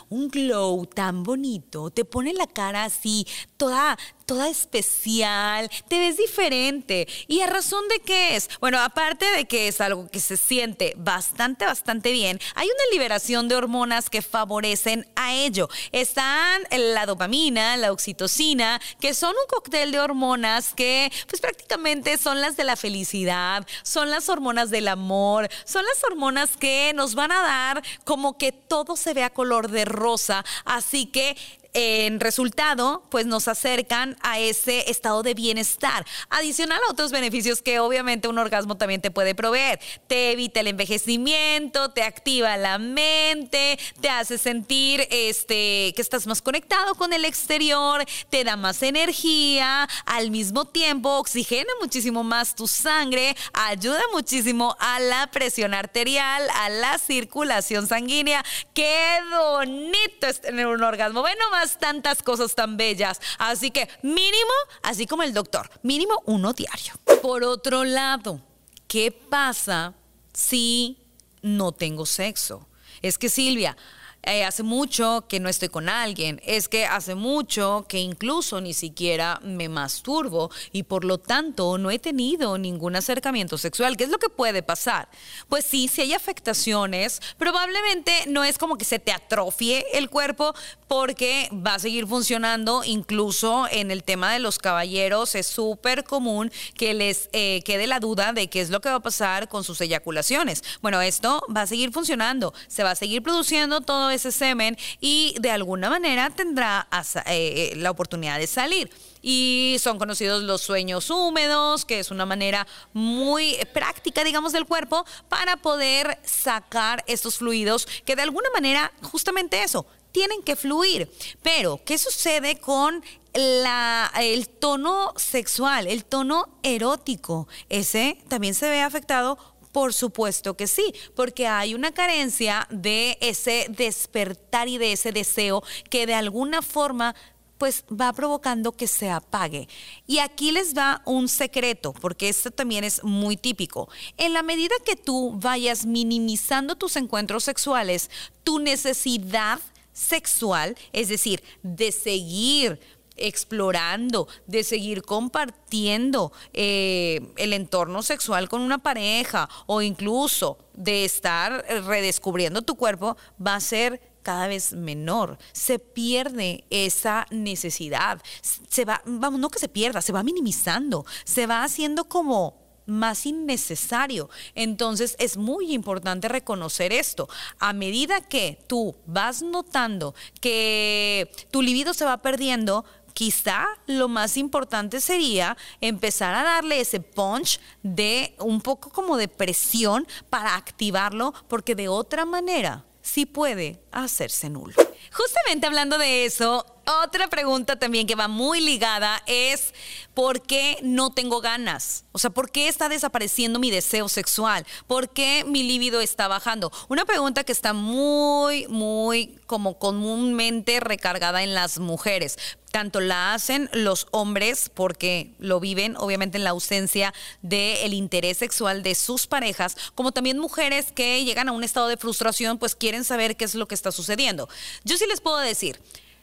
un 0.09 0.29
glow 0.29 0.87
tan 0.87 1.23
bonito. 1.23 1.91
Te 1.91 2.05
pone 2.05 2.33
la 2.35 2.47
cara 2.47 2.85
así, 2.85 3.27
toda, 3.57 3.99
toda 4.31 4.49
especial. 4.49 5.69
Te 5.89 5.99
ves 5.99 6.17
diferente. 6.17 7.09
¿Y 7.27 7.41
a 7.41 7.49
razón 7.49 7.89
de 7.89 7.99
qué 7.99 8.37
es? 8.37 8.49
Bueno, 8.61 8.79
aparte 8.79 9.29
de 9.33 9.47
que 9.47 9.67
es 9.67 9.81
algo 9.81 10.09
que 10.09 10.21
se 10.21 10.37
siente 10.37 10.95
bastante, 10.97 11.65
bastante 11.65 12.13
bien, 12.13 12.39
hay 12.55 12.69
una 12.69 12.93
liberación 12.93 13.49
de 13.49 13.57
hormonas 13.57 14.09
que 14.09 14.23
favorecen 14.23 15.05
a 15.17 15.35
ello. 15.35 15.69
Están 15.91 16.63
la 16.71 17.07
dopamina, 17.07 17.77
la 17.77 17.91
oxitocina, 17.91 18.81
que 19.01 19.15
son 19.15 19.31
un 19.31 19.49
cóctel 19.49 19.91
de 19.91 19.99
hormonas 19.99 20.75
que, 20.75 21.11
pues 21.27 21.41
prácticamente 21.41 22.17
son 22.17 22.41
las 22.41 22.57
de 22.57 22.63
la 22.63 22.77
felicidad, 22.77 23.67
son 23.83 24.11
las 24.11 24.29
hormonas 24.29 24.71
del 24.71 24.87
amor, 24.87 25.49
son 25.65 25.85
las 25.85 26.05
hormonas 26.05 26.57
que 26.57 26.93
nos 26.95 27.17
van 27.17 27.33
a 27.33 27.43
dar 27.43 27.83
como 28.05 28.39
que 28.39 28.53
todo 28.53 28.95
se 28.95 29.13
vea 29.13 29.31
color 29.31 29.73
de 29.73 29.87
rosa. 29.87 30.45
Así 30.65 31.07
que 31.07 31.37
en 31.73 32.21
resultado, 32.21 33.05
pues 33.11 33.27
nos 33.27 33.49
acercan 33.49 34.17
a 34.23 34.39
ese 34.39 34.91
estado 34.91 35.23
de 35.23 35.35
bienestar, 35.35 36.05
adicional 36.29 36.81
a 36.87 36.93
otros 36.93 37.11
beneficios 37.13 37.63
que 37.63 37.79
obviamente 37.81 38.29
un 38.29 38.39
orgasmo 38.39 38.77
también 38.77 39.01
te 39.01 39.11
puede 39.11 39.35
proveer. 39.35 39.81
Te 40.07 40.33
evita 40.33 40.61
el 40.61 40.69
envejecimiento, 40.69 41.91
te 41.91 42.03
activa 42.03 42.57
la 42.57 42.79
mente, 42.79 43.79
te 44.01 44.09
hace 44.09 44.39
sentir 44.39 45.07
este, 45.11 45.93
que 45.95 46.03
estás 46.03 46.27
más 46.27 46.43
conectado 46.43 46.95
con 46.95 47.13
el 47.13 47.25
exterior, 47.25 48.05
te 48.31 48.45
da 48.45 48.57
más 48.57 48.83
energía, 48.83 49.89
al 50.07 50.31
mismo 50.31 50.65
tiempo 50.65 51.19
oxigena 51.19 51.71
muchísimo 51.81 52.25
más 52.25 52.55
tu 52.55 52.67
sangre, 52.67 53.37
ayuda 53.53 54.01
muchísimo 54.13 54.77
a 54.79 55.01
la 55.01 55.29
presión 55.29 55.75
arterial, 55.75 56.49
a 56.55 56.69
la 56.69 56.99
circulación 56.99 57.87
sanguínea. 57.87 58.45
Qué 58.75 59.19
bonito 59.31 60.27
es 60.27 60.41
tener 60.41 60.67
un 60.67 60.83
orgasmo. 60.83 61.21
Bueno, 61.21 61.51
tantas 61.79 62.23
cosas 62.23 62.55
tan 62.55 62.77
bellas. 62.77 63.21
Así 63.39 63.71
que 63.71 63.89
mínimo, 64.03 64.53
así 64.83 65.07
como 65.07 65.23
el 65.23 65.33
doctor, 65.33 65.71
mínimo 65.83 66.23
uno 66.27 66.53
diario. 66.53 66.95
Por 67.23 67.45
otro 67.45 67.85
lado, 67.85 68.41
¿qué 68.89 69.13
pasa 69.13 69.95
si 70.33 70.99
no 71.43 71.73
tengo 71.73 72.07
sexo? 72.07 72.67
Es 73.03 73.19
que 73.19 73.29
Silvia, 73.29 73.77
eh, 74.23 74.45
hace 74.45 74.63
mucho 74.63 75.25
que 75.29 75.41
no 75.41 75.49
estoy 75.49 75.69
con 75.69 75.89
alguien, 75.89 76.41
es 76.45 76.69
que 76.69 76.85
hace 76.85 77.15
mucho 77.15 77.87
que 77.89 77.99
incluso 77.99 78.61
ni 78.61 78.75
siquiera 78.75 79.41
me 79.43 79.69
masturbo 79.69 80.51
y 80.73 80.83
por 80.83 81.05
lo 81.05 81.19
tanto 81.19 81.79
no 81.79 81.91
he 81.91 81.99
tenido 81.99 82.59
ningún 82.59 82.97
acercamiento 82.97 83.57
sexual. 83.57 83.97
¿Qué 83.97 84.05
es 84.05 84.11
lo 84.11 84.19
que 84.19 84.29
puede 84.29 84.63
pasar? 84.63 85.09
Pues 85.49 85.65
sí, 85.65 85.89
si 85.89 86.03
hay 86.03 86.13
afectaciones, 86.13 87.21
probablemente 87.39 88.13
no 88.29 88.45
es 88.45 88.59
como 88.59 88.77
que 88.77 88.85
se 88.85 88.99
te 88.99 89.13
atrofie 89.13 89.85
el 89.95 90.11
cuerpo 90.11 90.55
porque 90.87 91.49
va 91.53 91.77
a 91.77 91.79
seguir 91.79 92.07
funcionando 92.07 92.83
incluso 92.85 93.69
en 93.71 93.91
el 93.91 94.03
tema 94.03 94.33
de 94.33 94.41
los 94.41 94.59
caballeros. 94.59 95.35
Es 95.35 95.47
súper 95.47 96.05
común 96.05 96.53
que 96.75 96.95
les 96.95 97.31
eh, 97.33 97.63
quede 97.65 97.87
la 97.87 98.01
duda 98.01 98.33
de 98.33 98.49
qué 98.49 98.61
es 98.61 98.71
lo 98.71 98.81
que 98.81 98.91
va 98.91 98.97
a 98.97 99.01
pasar 99.01 99.49
con 99.49 99.65
sus 99.65 99.81
eyaculaciones. 99.81 100.63
Bueno, 100.83 101.01
esto 101.01 101.43
va 101.55 101.63
a 101.63 101.67
seguir 101.67 101.93
funcionando, 101.93 102.53
se 102.69 102.83
va 102.83 102.91
a 102.91 102.97
seguir 102.97 103.23
produciendo 103.23 103.81
todo 103.81 104.10
ese 104.11 104.33
semen 104.33 104.77
y 105.01 105.35
de 105.41 105.51
alguna 105.51 105.91
manera 105.91 106.31
tendrá 106.31 106.89
eh, 107.27 107.73
la 107.77 107.91
oportunidad 107.91 108.39
de 108.39 108.47
salir. 108.47 108.91
Y 109.23 109.77
son 109.81 109.99
conocidos 109.99 110.43
los 110.43 110.63
sueños 110.63 111.11
húmedos, 111.11 111.85
que 111.85 111.99
es 111.99 112.11
una 112.11 112.25
manera 112.25 112.67
muy 112.95 113.57
práctica, 113.75 114.25
digamos, 114.25 114.53
del 114.53 114.65
cuerpo 114.65 115.05
para 115.29 115.59
poder 115.59 116.19
sacar 116.25 117.05
estos 117.07 117.37
fluidos 117.37 117.87
que 118.07 118.17
de 118.17 118.23
alguna 118.23 118.49
manera, 118.55 118.93
justamente 119.03 119.63
eso, 119.63 119.87
tienen 120.13 120.43
que 120.43 120.57
fluir. 120.57 121.11
Pero, 121.43 121.81
¿qué 121.85 121.99
sucede 121.99 122.59
con 122.59 123.05
el 123.33 124.49
tono 124.49 125.13
sexual, 125.17 125.87
el 125.87 126.05
tono 126.05 126.49
erótico? 126.63 127.49
Ese 127.69 128.19
también 128.29 128.55
se 128.55 128.69
ve 128.69 128.83
afectado 128.83 129.39
por 129.73 129.95
supuesto 129.95 130.57
que 130.57 130.67
sí, 130.67 130.95
porque 131.15 131.47
hay 131.47 131.75
una 131.75 131.93
carencia 131.93 132.67
de 132.71 133.19
ese 133.21 133.67
despertar 133.69 134.69
y 134.69 134.79
de 134.79 134.93
ese 134.93 135.13
deseo 135.13 135.63
que 135.89 136.07
de 136.07 136.15
alguna 136.15 136.63
forma 136.63 137.15
pues 137.61 137.85
va 137.89 138.11
provocando 138.15 138.73
que 138.73 138.87
se 138.87 139.11
apague. 139.11 139.69
Y 140.07 140.19
aquí 140.19 140.51
les 140.51 140.75
va 140.75 141.03
un 141.05 141.29
secreto, 141.29 141.93
porque 141.93 142.31
esto 142.31 142.51
también 142.51 142.85
es 142.85 143.05
muy 143.05 143.37
típico. 143.37 143.91
En 144.17 144.33
la 144.33 144.43
medida 144.43 144.75
que 144.83 144.97
tú 144.97 145.35
vayas 145.37 145.85
minimizando 145.85 146.75
tus 146.75 146.97
encuentros 146.97 147.45
sexuales, 147.45 148.09
tu 148.45 148.61
necesidad 148.61 149.61
sexual, 149.93 150.75
es 150.95 151.09
decir, 151.11 151.43
de 151.63 151.93
seguir 151.93 152.81
explorando, 153.21 154.29
de 154.47 154.65
seguir 154.65 155.03
compartiendo 155.03 156.33
eh, 156.53 157.33
el 157.37 157.53
entorno 157.53 158.03
sexual 158.03 158.49
con 158.49 158.61
una 158.63 158.79
pareja 158.79 159.49
o 159.67 159.83
incluso 159.83 160.59
de 160.75 161.05
estar 161.05 161.65
redescubriendo 161.87 162.63
tu 162.63 162.77
cuerpo, 162.77 163.17
va 163.45 163.57
a 163.57 163.61
ser 163.61 164.01
cada 164.23 164.47
vez 164.47 164.73
menor. 164.73 165.39
Se 165.53 165.79
pierde 165.79 166.65
esa 166.71 167.27
necesidad. 167.31 168.21
Se 168.69 168.85
va, 168.85 169.03
vamos, 169.05 169.41
no 169.41 169.51
que 169.51 169.59
se 169.59 169.69
pierda, 169.69 170.03
se 170.03 170.13
va 170.13 170.23
minimizando, 170.23 171.05
se 171.25 171.47
va 171.47 171.65
haciendo 171.65 172.05
como 172.05 172.61
más 172.87 173.25
innecesario. 173.25 174.29
Entonces 174.55 175.17
es 175.19 175.37
muy 175.37 175.73
importante 175.73 176.29
reconocer 176.29 176.93
esto. 176.93 177.29
A 177.59 177.73
medida 177.73 178.21
que 178.21 178.59
tú 178.67 178.97
vas 179.07 179.43
notando 179.43 180.15
que 180.41 181.31
tu 181.51 181.63
libido 181.63 181.95
se 181.95 182.05
va 182.05 182.19
perdiendo, 182.19 182.85
quizá 183.13 183.67
lo 183.87 184.09
más 184.09 184.37
importante 184.37 185.01
sería 185.01 185.57
empezar 185.81 186.35
a 186.35 186.43
darle 186.43 186.81
ese 186.81 187.01
punch 187.01 187.61
de 187.83 188.35
un 188.39 188.61
poco 188.61 188.91
como 188.91 189.17
de 189.17 189.29
presión 189.29 190.07
para 190.29 190.57
activarlo, 190.57 191.35
porque 191.49 191.75
de 191.75 191.89
otra 191.89 192.25
manera 192.25 192.85
sí 193.03 193.27
puede 193.27 193.83
hacerse 193.93 194.49
nulo. 194.51 194.75
Justamente 195.13 195.67
hablando 195.67 195.99
de 195.99 196.25
eso, 196.25 196.65
otra 196.91 197.29
pregunta 197.29 197.77
también 197.77 198.07
que 198.07 198.15
va 198.15 198.29
muy 198.29 198.61
ligada 198.61 199.23
es 199.27 199.73
¿por 200.15 200.43
qué 200.43 200.79
no 200.83 201.11
tengo 201.11 201.41
ganas? 201.41 202.05
O 202.13 202.19
sea, 202.19 202.31
¿por 202.31 202.51
qué 202.51 202.69
está 202.69 202.89
desapareciendo 202.89 203.59
mi 203.59 203.71
deseo 203.71 204.09
sexual? 204.09 204.67
¿Por 204.87 205.11
qué 205.11 205.45
mi 205.47 205.63
libido 205.63 206.01
está 206.01 206.29
bajando? 206.29 206.73
Una 206.89 207.05
pregunta 207.05 207.45
que 207.45 207.53
está 207.53 207.73
muy, 207.73 208.67
muy 208.69 209.39
como 209.47 209.79
comúnmente 209.79 210.81
recargada 210.81 211.43
en 211.43 211.55
las 211.55 211.79
mujeres. 211.79 212.37
Tanto 212.71 213.01
la 213.01 213.35
hacen 213.35 213.69
los 213.73 214.07
hombres 214.11 214.71
porque 214.73 215.33
lo 215.39 215.59
viven 215.61 215.97
obviamente 215.97 216.39
en 216.39 216.45
la 216.45 216.51
ausencia 216.51 217.13
del 217.43 217.95
interés 217.95 218.39
sexual 218.39 218.83
de 218.83 218.95
sus 218.95 219.27
parejas, 219.27 219.77
como 219.95 220.13
también 220.13 220.39
mujeres 220.39 220.93
que 220.93 221.25
llegan 221.25 221.49
a 221.49 221.53
un 221.53 221.65
estado 221.65 221.89
de 221.89 221.97
frustración 221.97 222.59
pues 222.59 222.75
quieren 222.75 223.05
saber 223.05 223.37
qué 223.37 223.45
es 223.45 223.55
lo 223.55 223.67
que 223.67 223.75
está 223.75 223.91
sucediendo. 223.91 224.49
Yo 224.85 224.97
sí 224.97 225.05
les 225.09 225.21
puedo 225.21 225.39
decir, 225.39 225.81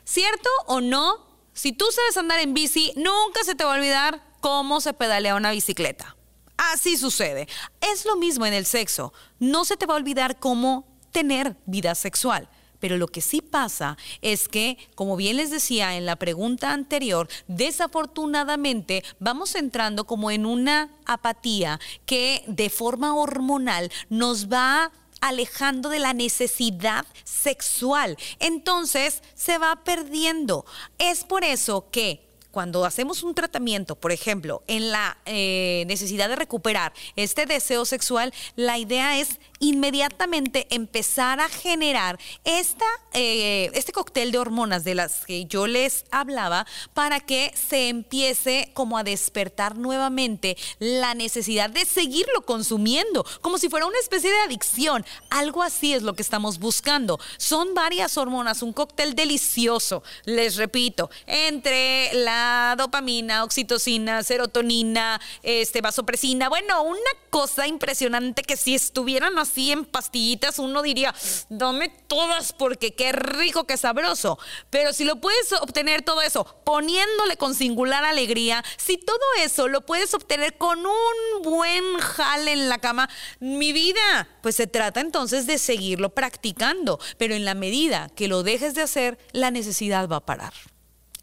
¿Cierto 0.08 0.50
o 0.68 0.80
no? 0.80 1.18
Si 1.52 1.74
tú 1.74 1.84
sabes 1.94 2.16
andar 2.16 2.40
en 2.40 2.54
bici, 2.54 2.94
nunca 2.96 3.44
se 3.44 3.56
te 3.56 3.66
va 3.66 3.74
a 3.74 3.78
olvidar 3.78 4.24
cómo 4.40 4.80
se 4.80 4.94
pedalea 4.94 5.36
una 5.36 5.52
bicicleta. 5.52 6.16
Así 6.56 6.96
sucede. 6.96 7.50
Es 7.82 8.06
lo 8.06 8.16
mismo 8.16 8.46
en 8.46 8.54
el 8.54 8.66
sexo. 8.66 9.12
No 9.40 9.66
se 9.66 9.76
te 9.76 9.86
va 9.86 9.96
a 9.96 9.98
olvidar 9.98 10.40
cómo 10.40 10.88
tener 11.12 11.58
vida 11.66 11.94
sexual. 11.94 12.48
Pero 12.80 12.96
lo 12.96 13.10
que 13.10 13.20
sí 13.20 13.42
pasa 13.42 13.98
es 14.22 14.48
que, 14.48 14.78
como 14.96 15.18
bien 15.18 15.36
les 15.36 15.52
decía 15.52 15.98
en 15.98 16.06
la 16.06 16.16
pregunta 16.16 16.72
anterior, 16.72 17.28
desafortunadamente 17.50 19.04
vamos 19.20 19.56
entrando 19.56 20.06
como 20.06 20.32
en 20.32 20.46
una 20.46 20.90
apatía 21.06 21.82
que 22.06 22.46
de 22.48 22.70
forma 22.70 23.14
hormonal 23.14 23.92
nos 24.10 24.48
va 24.48 24.94
alejando 25.22 25.90
de 25.90 26.00
la 26.00 26.14
necesidad 26.14 27.06
sexual. 27.24 28.18
Entonces 28.40 29.22
se 29.36 29.58
va 29.58 29.84
perdiendo. 29.84 30.66
Es 30.98 31.24
por 31.24 31.44
eso 31.44 31.90
que 31.92 32.28
cuando 32.52 32.86
hacemos 32.86 33.22
un 33.22 33.36
tratamiento, 33.36 33.96
por 33.96 34.12
ejemplo, 34.12 34.64
en 34.66 34.90
la 34.90 35.18
eh, 35.26 35.84
necesidad 35.86 36.28
de 36.28 36.36
recuperar 36.36 36.92
este 37.16 37.46
deseo 37.46 37.86
sexual, 37.86 38.34
la 38.56 38.80
idea 38.80 39.20
es 39.20 39.40
inmediatamente 39.60 40.68
empezar 40.70 41.40
a 41.40 41.50
generar 41.50 42.20
esta, 42.44 42.86
eh, 43.14 43.72
este 43.74 43.92
cóctel 43.92 44.32
de 44.32 44.38
hormonas 44.38 44.84
de 44.84 44.96
las 44.96 45.26
que 45.26 45.46
yo 45.46 45.68
les 45.68 46.06
hablaba 46.12 46.66
para 46.94 47.20
que 47.20 47.52
se 47.56 47.90
empiece 47.90 48.72
como 48.74 48.98
a 48.98 49.04
despertar 49.04 49.78
nuevamente 49.78 50.58
la 50.80 51.14
necesidad 51.14 51.70
de 51.70 51.86
seguirlo 51.86 52.42
consumiendo, 52.46 53.26
como 53.42 53.58
si 53.58 53.70
fuera 53.70 53.86
una 53.86 54.00
especie 54.00 54.32
de 54.32 54.40
adicción. 54.40 55.06
Algo 55.30 55.64
así 55.64 55.94
es 55.94 56.04
lo 56.04 56.14
que 56.14 56.22
estamos 56.22 56.60
buscando. 56.60 57.20
Son 57.38 57.74
varias 57.74 58.18
hormonas, 58.18 58.62
un 58.62 58.74
cóctel 58.74 59.16
delicioso, 59.16 60.04
les 60.26 60.56
repito, 60.56 61.10
entre 61.26 62.14
la 62.14 62.76
dopamina, 62.78 63.44
oxitocina, 63.44 64.24
serotonina, 64.24 65.20
este, 65.44 65.82
vasopresina, 65.82 66.50
bueno, 66.50 66.84
una 66.84 66.98
cosa 67.30 67.68
impresionante 67.68 68.44
que 68.44 68.58
si 68.58 68.76
estuvieran 68.76 69.38
así 69.48 69.72
en 69.72 69.86
pastillitas, 69.86 70.60
uno 70.60 70.82
diría, 70.82 71.14
dame 71.50 71.90
todas 72.08 72.54
porque 72.54 72.94
qué 72.94 73.12
rico, 73.12 73.66
qué 73.66 73.78
sabroso. 73.78 74.38
Pero 74.70 74.94
si 74.94 75.04
lo 75.04 75.18
puedes 75.22 75.54
obtener 75.54 76.02
todo 76.02 76.22
eso 76.22 76.46
poniéndole 76.64 77.38
con 77.38 77.56
singular 77.56 78.04
alegría, 78.04 78.64
si 78.78 78.98
todo 78.98 79.18
eso 79.40 79.68
lo 79.68 79.86
puedes 79.86 80.14
obtener 80.14 80.58
con 80.58 80.80
un 80.80 81.42
buen 81.44 81.84
jale 82.00 82.52
en 82.52 82.70
la 82.70 82.80
cama, 82.80 83.10
mi 83.40 83.74
vida, 83.74 84.28
pues 84.42 84.56
se 84.56 84.68
trata 84.68 85.00
entonces 85.00 85.48
de 85.48 85.58
seguirlo 85.58 86.10
practicando. 86.10 87.00
Pero 87.18 87.36
en 87.36 87.46
la 87.46 87.56
medida 87.56 88.10
que 88.16 88.28
lo 88.28 88.44
dejes 88.44 88.74
de 88.76 88.82
hacer, 88.82 89.18
la 89.32 89.52
necesidad 89.52 90.08
va 90.08 90.18
a 90.18 90.26
parar. 90.26 90.54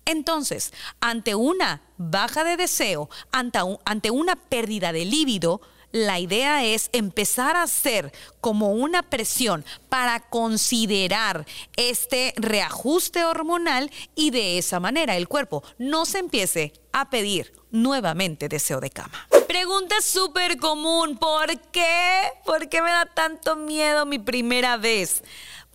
Entonces, 0.06 0.72
ante 1.00 1.34
una 1.34 1.82
baja 1.96 2.44
de 2.44 2.56
deseo, 2.56 3.08
ante, 3.32 4.10
una 4.10 4.36
pérdida 4.36 4.92
de 4.92 5.04
líbido, 5.04 5.62
la 5.94 6.18
idea 6.18 6.64
es 6.64 6.90
empezar 6.92 7.54
a 7.54 7.62
hacer 7.62 8.12
como 8.40 8.72
una 8.72 9.04
presión 9.04 9.64
para 9.88 10.28
considerar 10.28 11.46
este 11.76 12.34
reajuste 12.36 13.24
hormonal 13.24 13.92
y 14.16 14.32
de 14.32 14.58
esa 14.58 14.80
manera 14.80 15.16
el 15.16 15.28
cuerpo 15.28 15.62
no 15.78 16.04
se 16.04 16.18
empiece 16.18 16.72
a 16.92 17.10
pedir 17.10 17.52
nuevamente 17.70 18.48
deseo 18.48 18.80
de 18.80 18.90
cama. 18.90 19.28
Pregunta 19.46 19.94
súper 20.02 20.56
común, 20.58 21.16
¿por 21.16 21.60
qué? 21.70 22.32
¿Por 22.44 22.68
qué 22.68 22.82
me 22.82 22.90
da 22.90 23.06
tanto 23.06 23.54
miedo 23.54 24.04
mi 24.04 24.18
primera 24.18 24.76
vez? 24.76 25.22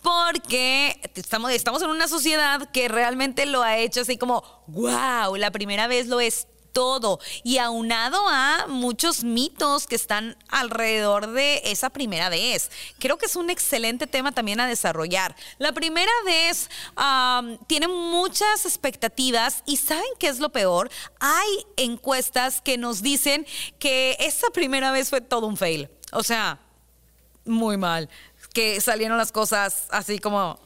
porque 0.02 0.98
estamos, 1.14 1.50
estamos 1.52 1.82
en 1.82 1.90
una 1.90 2.08
sociedad 2.08 2.70
que 2.70 2.88
realmente 2.88 3.44
lo 3.44 3.62
ha 3.62 3.76
hecho 3.76 4.00
así 4.00 4.16
como, 4.16 4.42
wow, 4.66 5.36
la 5.36 5.50
primera 5.50 5.88
vez 5.88 6.06
lo 6.06 6.20
es 6.20 6.46
todo 6.72 7.20
y 7.42 7.58
aunado 7.58 8.20
a 8.28 8.66
muchos 8.68 9.24
mitos 9.24 9.86
que 9.86 9.96
están 9.96 10.36
alrededor 10.48 11.28
de 11.28 11.62
esa 11.64 11.90
primera 11.90 12.28
vez. 12.28 12.70
Creo 12.98 13.18
que 13.18 13.26
es 13.26 13.36
un 13.36 13.50
excelente 13.50 14.06
tema 14.06 14.32
también 14.32 14.60
a 14.60 14.66
desarrollar. 14.66 15.34
La 15.58 15.72
primera 15.72 16.12
vez 16.24 16.70
tiene 17.66 17.88
muchas 17.88 18.64
expectativas 18.64 19.62
y 19.66 19.76
¿saben 19.76 20.04
qué 20.18 20.28
es 20.28 20.38
lo 20.38 20.50
peor? 20.50 20.90
Hay 21.18 21.66
encuestas 21.76 22.60
que 22.60 22.78
nos 22.78 23.02
dicen 23.02 23.46
que 23.78 24.16
esa 24.20 24.50
primera 24.50 24.90
vez 24.92 25.10
fue 25.10 25.20
todo 25.20 25.46
un 25.46 25.56
fail. 25.56 25.90
O 26.12 26.22
sea, 26.22 26.58
muy 27.44 27.76
mal 27.76 28.08
que 28.52 28.80
salieron 28.80 29.16
las 29.16 29.32
cosas 29.32 29.86
así 29.90 30.18
como 30.18 30.58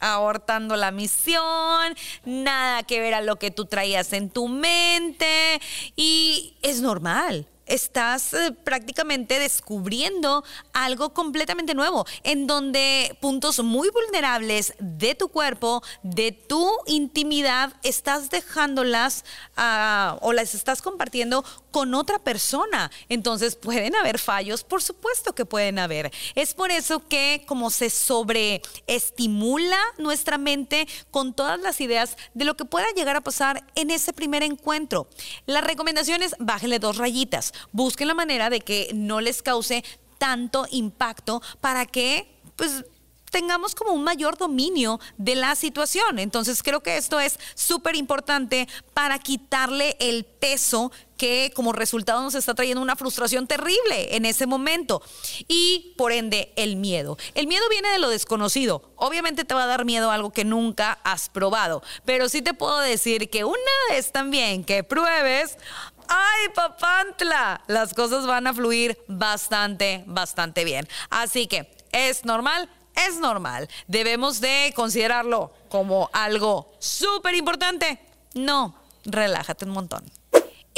abortando 0.00 0.76
la 0.76 0.90
misión, 0.90 1.94
nada 2.24 2.82
que 2.82 3.00
ver 3.00 3.14
a 3.14 3.20
lo 3.20 3.36
que 3.36 3.50
tú 3.50 3.66
traías 3.66 4.12
en 4.12 4.30
tu 4.30 4.48
mente. 4.48 5.60
Y 5.96 6.56
es 6.62 6.80
normal 6.80 7.46
estás 7.70 8.34
eh, 8.34 8.52
prácticamente 8.64 9.38
descubriendo 9.38 10.44
algo 10.72 11.14
completamente 11.14 11.74
nuevo, 11.74 12.04
en 12.24 12.46
donde 12.46 13.16
puntos 13.20 13.62
muy 13.62 13.88
vulnerables 13.90 14.74
de 14.78 15.14
tu 15.14 15.28
cuerpo, 15.28 15.82
de 16.02 16.32
tu 16.32 16.68
intimidad, 16.86 17.72
estás 17.82 18.28
dejándolas 18.28 19.24
ah, 19.56 20.18
o 20.20 20.32
las 20.32 20.54
estás 20.54 20.82
compartiendo 20.82 21.44
con 21.70 21.94
otra 21.94 22.18
persona. 22.18 22.90
Entonces, 23.08 23.54
¿pueden 23.54 23.94
haber 23.94 24.18
fallos? 24.18 24.64
Por 24.64 24.82
supuesto 24.82 25.34
que 25.34 25.44
pueden 25.44 25.78
haber. 25.78 26.10
Es 26.34 26.54
por 26.54 26.72
eso 26.72 27.06
que 27.06 27.44
como 27.46 27.70
se 27.70 27.88
sobreestimula 27.90 29.78
nuestra 29.98 30.38
mente 30.38 30.88
con 31.12 31.34
todas 31.34 31.60
las 31.60 31.80
ideas 31.80 32.16
de 32.34 32.44
lo 32.44 32.56
que 32.56 32.64
pueda 32.64 32.90
llegar 32.96 33.14
a 33.14 33.20
pasar 33.20 33.64
en 33.76 33.90
ese 33.90 34.12
primer 34.12 34.42
encuentro. 34.42 35.08
La 35.46 35.60
recomendación 35.60 36.22
es 36.22 36.34
bájenle 36.40 36.80
dos 36.80 36.96
rayitas 36.96 37.52
busquen 37.72 38.08
la 38.08 38.14
manera 38.14 38.50
de 38.50 38.60
que 38.60 38.90
no 38.94 39.20
les 39.20 39.42
cause 39.42 39.84
tanto 40.18 40.66
impacto 40.70 41.42
para 41.60 41.86
que, 41.86 42.40
pues, 42.56 42.84
tengamos 43.30 43.74
como 43.74 43.92
un 43.92 44.04
mayor 44.04 44.36
dominio 44.36 45.00
de 45.16 45.34
la 45.34 45.54
situación. 45.54 46.18
Entonces 46.18 46.62
creo 46.62 46.80
que 46.80 46.96
esto 46.96 47.18
es 47.20 47.38
súper 47.54 47.96
importante 47.96 48.68
para 48.92 49.18
quitarle 49.18 49.96
el 50.00 50.24
peso 50.24 50.92
que 51.16 51.52
como 51.54 51.72
resultado 51.72 52.22
nos 52.22 52.34
está 52.34 52.54
trayendo 52.54 52.80
una 52.80 52.96
frustración 52.96 53.46
terrible 53.46 54.16
en 54.16 54.24
ese 54.24 54.46
momento. 54.46 55.02
Y 55.48 55.94
por 55.98 56.12
ende 56.12 56.52
el 56.56 56.76
miedo. 56.76 57.18
El 57.34 57.46
miedo 57.46 57.68
viene 57.68 57.90
de 57.90 57.98
lo 57.98 58.08
desconocido. 58.08 58.90
Obviamente 58.96 59.44
te 59.44 59.54
va 59.54 59.64
a 59.64 59.66
dar 59.66 59.84
miedo 59.84 60.10
a 60.10 60.14
algo 60.14 60.30
que 60.30 60.44
nunca 60.44 60.98
has 61.04 61.28
probado. 61.28 61.82
Pero 62.04 62.28
sí 62.28 62.40
te 62.40 62.54
puedo 62.54 62.78
decir 62.80 63.28
que 63.28 63.44
una 63.44 63.56
vez 63.90 64.12
también 64.12 64.64
que 64.64 64.82
pruebes, 64.82 65.58
¡Ay, 66.12 66.48
papantla! 66.56 67.62
Las 67.68 67.94
cosas 67.94 68.26
van 68.26 68.48
a 68.48 68.52
fluir 68.52 68.98
bastante, 69.06 70.02
bastante 70.08 70.64
bien. 70.64 70.88
Así 71.08 71.46
que, 71.46 71.70
¿es 71.92 72.24
normal? 72.24 72.68
Es 73.08 73.18
normal. 73.18 73.68
¿Debemos 73.86 74.40
de 74.40 74.72
considerarlo 74.74 75.52
como 75.68 76.10
algo 76.12 76.72
súper 76.78 77.34
importante? 77.34 78.00
No, 78.34 78.74
relájate 79.04 79.64
un 79.64 79.72
montón. 79.72 80.04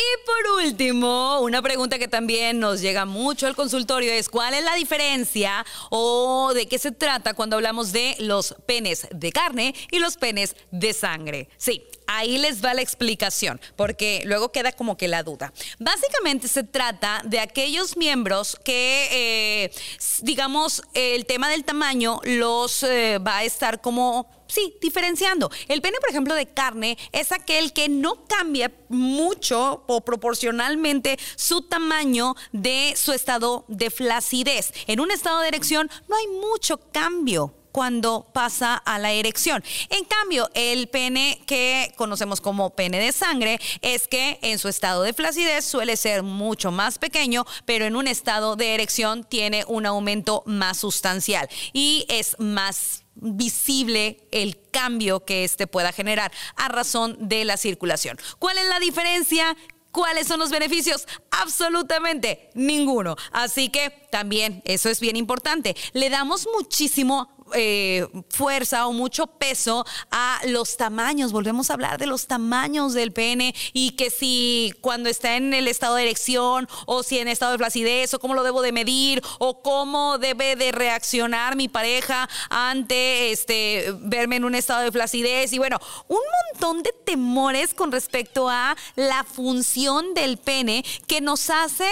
Y 0.03 0.27
por 0.27 0.65
último, 0.65 1.41
una 1.41 1.61
pregunta 1.61 1.99
que 1.99 2.09
también 2.09 2.59
nos 2.59 2.81
llega 2.81 3.05
mucho 3.05 3.47
al 3.47 3.55
consultorio 3.55 4.11
es 4.11 4.29
¿cuál 4.29 4.55
es 4.55 4.65
la 4.65 4.75
diferencia 4.75 5.67
o 5.91 6.53
de 6.55 6.67
qué 6.67 6.79
se 6.79 6.93
trata 6.93 7.35
cuando 7.35 7.57
hablamos 7.57 7.93
de 7.93 8.17
los 8.19 8.55
penes 8.67 9.07
de 9.11 9.31
carne 9.31 9.75
y 9.91 9.99
los 9.99 10.17
penes 10.17 10.57
de 10.71 10.95
sangre? 10.95 11.49
Sí, 11.59 11.85
ahí 12.07 12.39
les 12.39 12.65
va 12.65 12.75
la 12.75 12.83
explicación, 12.83 13.61
porque 13.77 14.23
luego 14.25 14.53
queda 14.53 14.73
como 14.73 14.97
que 14.97 15.09
la 15.09 15.23
duda. 15.23 15.53
Básicamente 15.79 16.49
se 16.49 16.65
trata 16.65 17.23
de 17.25 17.41
aquellos 17.41 17.97
miembros 17.97 18.59
que, 18.65 19.09
eh, 19.11 19.73
digamos, 20.21 20.83
el 20.95 21.27
tema 21.27 21.49
del 21.49 21.65
tamaño 21.65 22.21
los 22.25 22.83
eh, 22.83 23.19
va 23.19 23.39
a 23.39 23.45
estar 23.45 23.81
como 23.81 24.29
sí, 24.53 24.75
diferenciando. 24.81 25.51
El 25.69 25.81
pene, 25.81 25.99
por 26.01 26.11
ejemplo, 26.11 26.35
de 26.35 26.47
carne 26.47 26.99
es 27.13 27.33
aquel 27.33 27.73
que 27.73 27.89
no 27.89 28.25
cambia 28.27 28.71
mucho 28.89 29.85
o 29.87 30.03
proporcionalmente 30.03 31.19
su 31.37 31.63
tamaño 31.63 32.35
de 32.53 32.95
su 32.97 33.13
estado 33.13 33.65
de 33.69 33.91
flacidez. 33.91 34.73
En 34.87 35.01
un 35.01 35.11
estado 35.11 35.41
de 35.41 35.49
erección 35.49 35.91
no 36.09 36.17
hay 36.17 36.27
mucho 36.27 36.79
cambio 36.93 37.55
cuando 37.73 38.27
pasa 38.33 38.77
a 38.77 38.99
la 38.99 39.13
erección. 39.13 39.65
En 39.89 40.05
cambio, 40.05 40.51
el 40.55 40.89
pene 40.89 41.43
que 41.47 41.93
conocemos 41.97 42.41
como 42.41 42.71
pene 42.71 43.01
de 43.01 43.13
sangre 43.13 43.59
es 43.81 44.07
que 44.07 44.39
en 44.43 44.59
su 44.59 44.69
estado 44.69 45.03
de 45.03 45.13
flacidez 45.13 45.65
suele 45.65 45.97
ser 45.97 46.23
mucho 46.23 46.71
más 46.71 46.99
pequeño, 46.99 47.45
pero 47.65 47.87
en 47.87 47.97
un 47.97 48.07
estado 48.07 48.57
de 48.57 48.75
erección 48.75 49.25
tiene 49.25 49.65
un 49.67 49.87
aumento 49.87 50.43
más 50.47 50.79
sustancial 50.79 51.49
y 51.73 52.05
es 52.09 52.37
más 52.39 53.05
visible 53.15 54.27
el 54.31 54.59
cambio 54.71 55.21
que 55.25 55.45
este 55.45 55.67
pueda 55.67 55.93
generar 55.93 56.33
a 56.57 56.69
razón 56.69 57.17
de 57.21 57.45
la 57.45 57.57
circulación. 57.57 58.19
¿Cuál 58.39 58.59
es 58.59 58.67
la 58.67 58.81
diferencia? 58.81 59.57
¿Cuáles 59.93 60.27
son 60.27 60.41
los 60.41 60.51
beneficios? 60.51 61.07
Absolutamente 61.31 62.51
ninguno. 62.55 63.17
Así 63.31 63.69
que 63.69 63.91
también 64.11 64.63
eso 64.65 64.89
es 64.89 65.01
bien 65.01 65.17
importante. 65.17 65.77
Le 65.93 66.09
damos 66.09 66.49
muchísimo 66.57 67.29
eh, 67.55 68.07
fuerza 68.29 68.87
o 68.87 68.93
mucho 68.93 69.27
peso 69.27 69.85
a 70.11 70.41
los 70.47 70.77
tamaños. 70.77 71.33
Volvemos 71.33 71.71
a 71.71 71.75
hablar 71.75 71.99
de 71.99 72.07
los 72.07 72.27
tamaños 72.27 72.95
del 72.95 73.13
pene 73.13 73.55
y 73.73 73.93
que 73.93 74.11
si 74.11 74.73
cuando 74.81 75.09
está 75.09 75.37
en 75.37 75.55
el 75.55 75.69
estado 75.69 75.97
de 75.97 76.03
erección 76.03 76.69
o 76.87 77.03
si 77.03 77.19
en 77.19 77.29
estado 77.29 77.53
de 77.53 77.59
flacidez 77.59 78.15
o 78.15 78.19
cómo 78.19 78.35
lo 78.35 78.43
debo 78.43 78.63
de 78.63 78.73
medir 78.73 79.23
o 79.39 79.63
cómo 79.63 80.19
debe 80.19 80.57
de 80.57 80.73
reaccionar 80.73 81.57
mi 81.57 81.69
pareja 81.69 82.29
ante 82.51 83.33
este 83.33 83.93
verme 84.01 84.37
en 84.37 84.45
un 84.45 84.55
estado 84.55 84.83
de 84.83 84.93
flacidez 84.93 85.53
y 85.53 85.59
bueno, 85.59 85.79
un 86.09 86.21
montón 86.53 86.83
de 86.83 86.93
temores 87.05 87.75
con 87.75 87.93
respecto 87.93 88.49
a 88.49 88.77
la 88.97 89.25
función 89.25 90.15
del 90.15 90.39
pene 90.39 90.85
que 91.07 91.21
nos 91.21 91.51
hace 91.51 91.89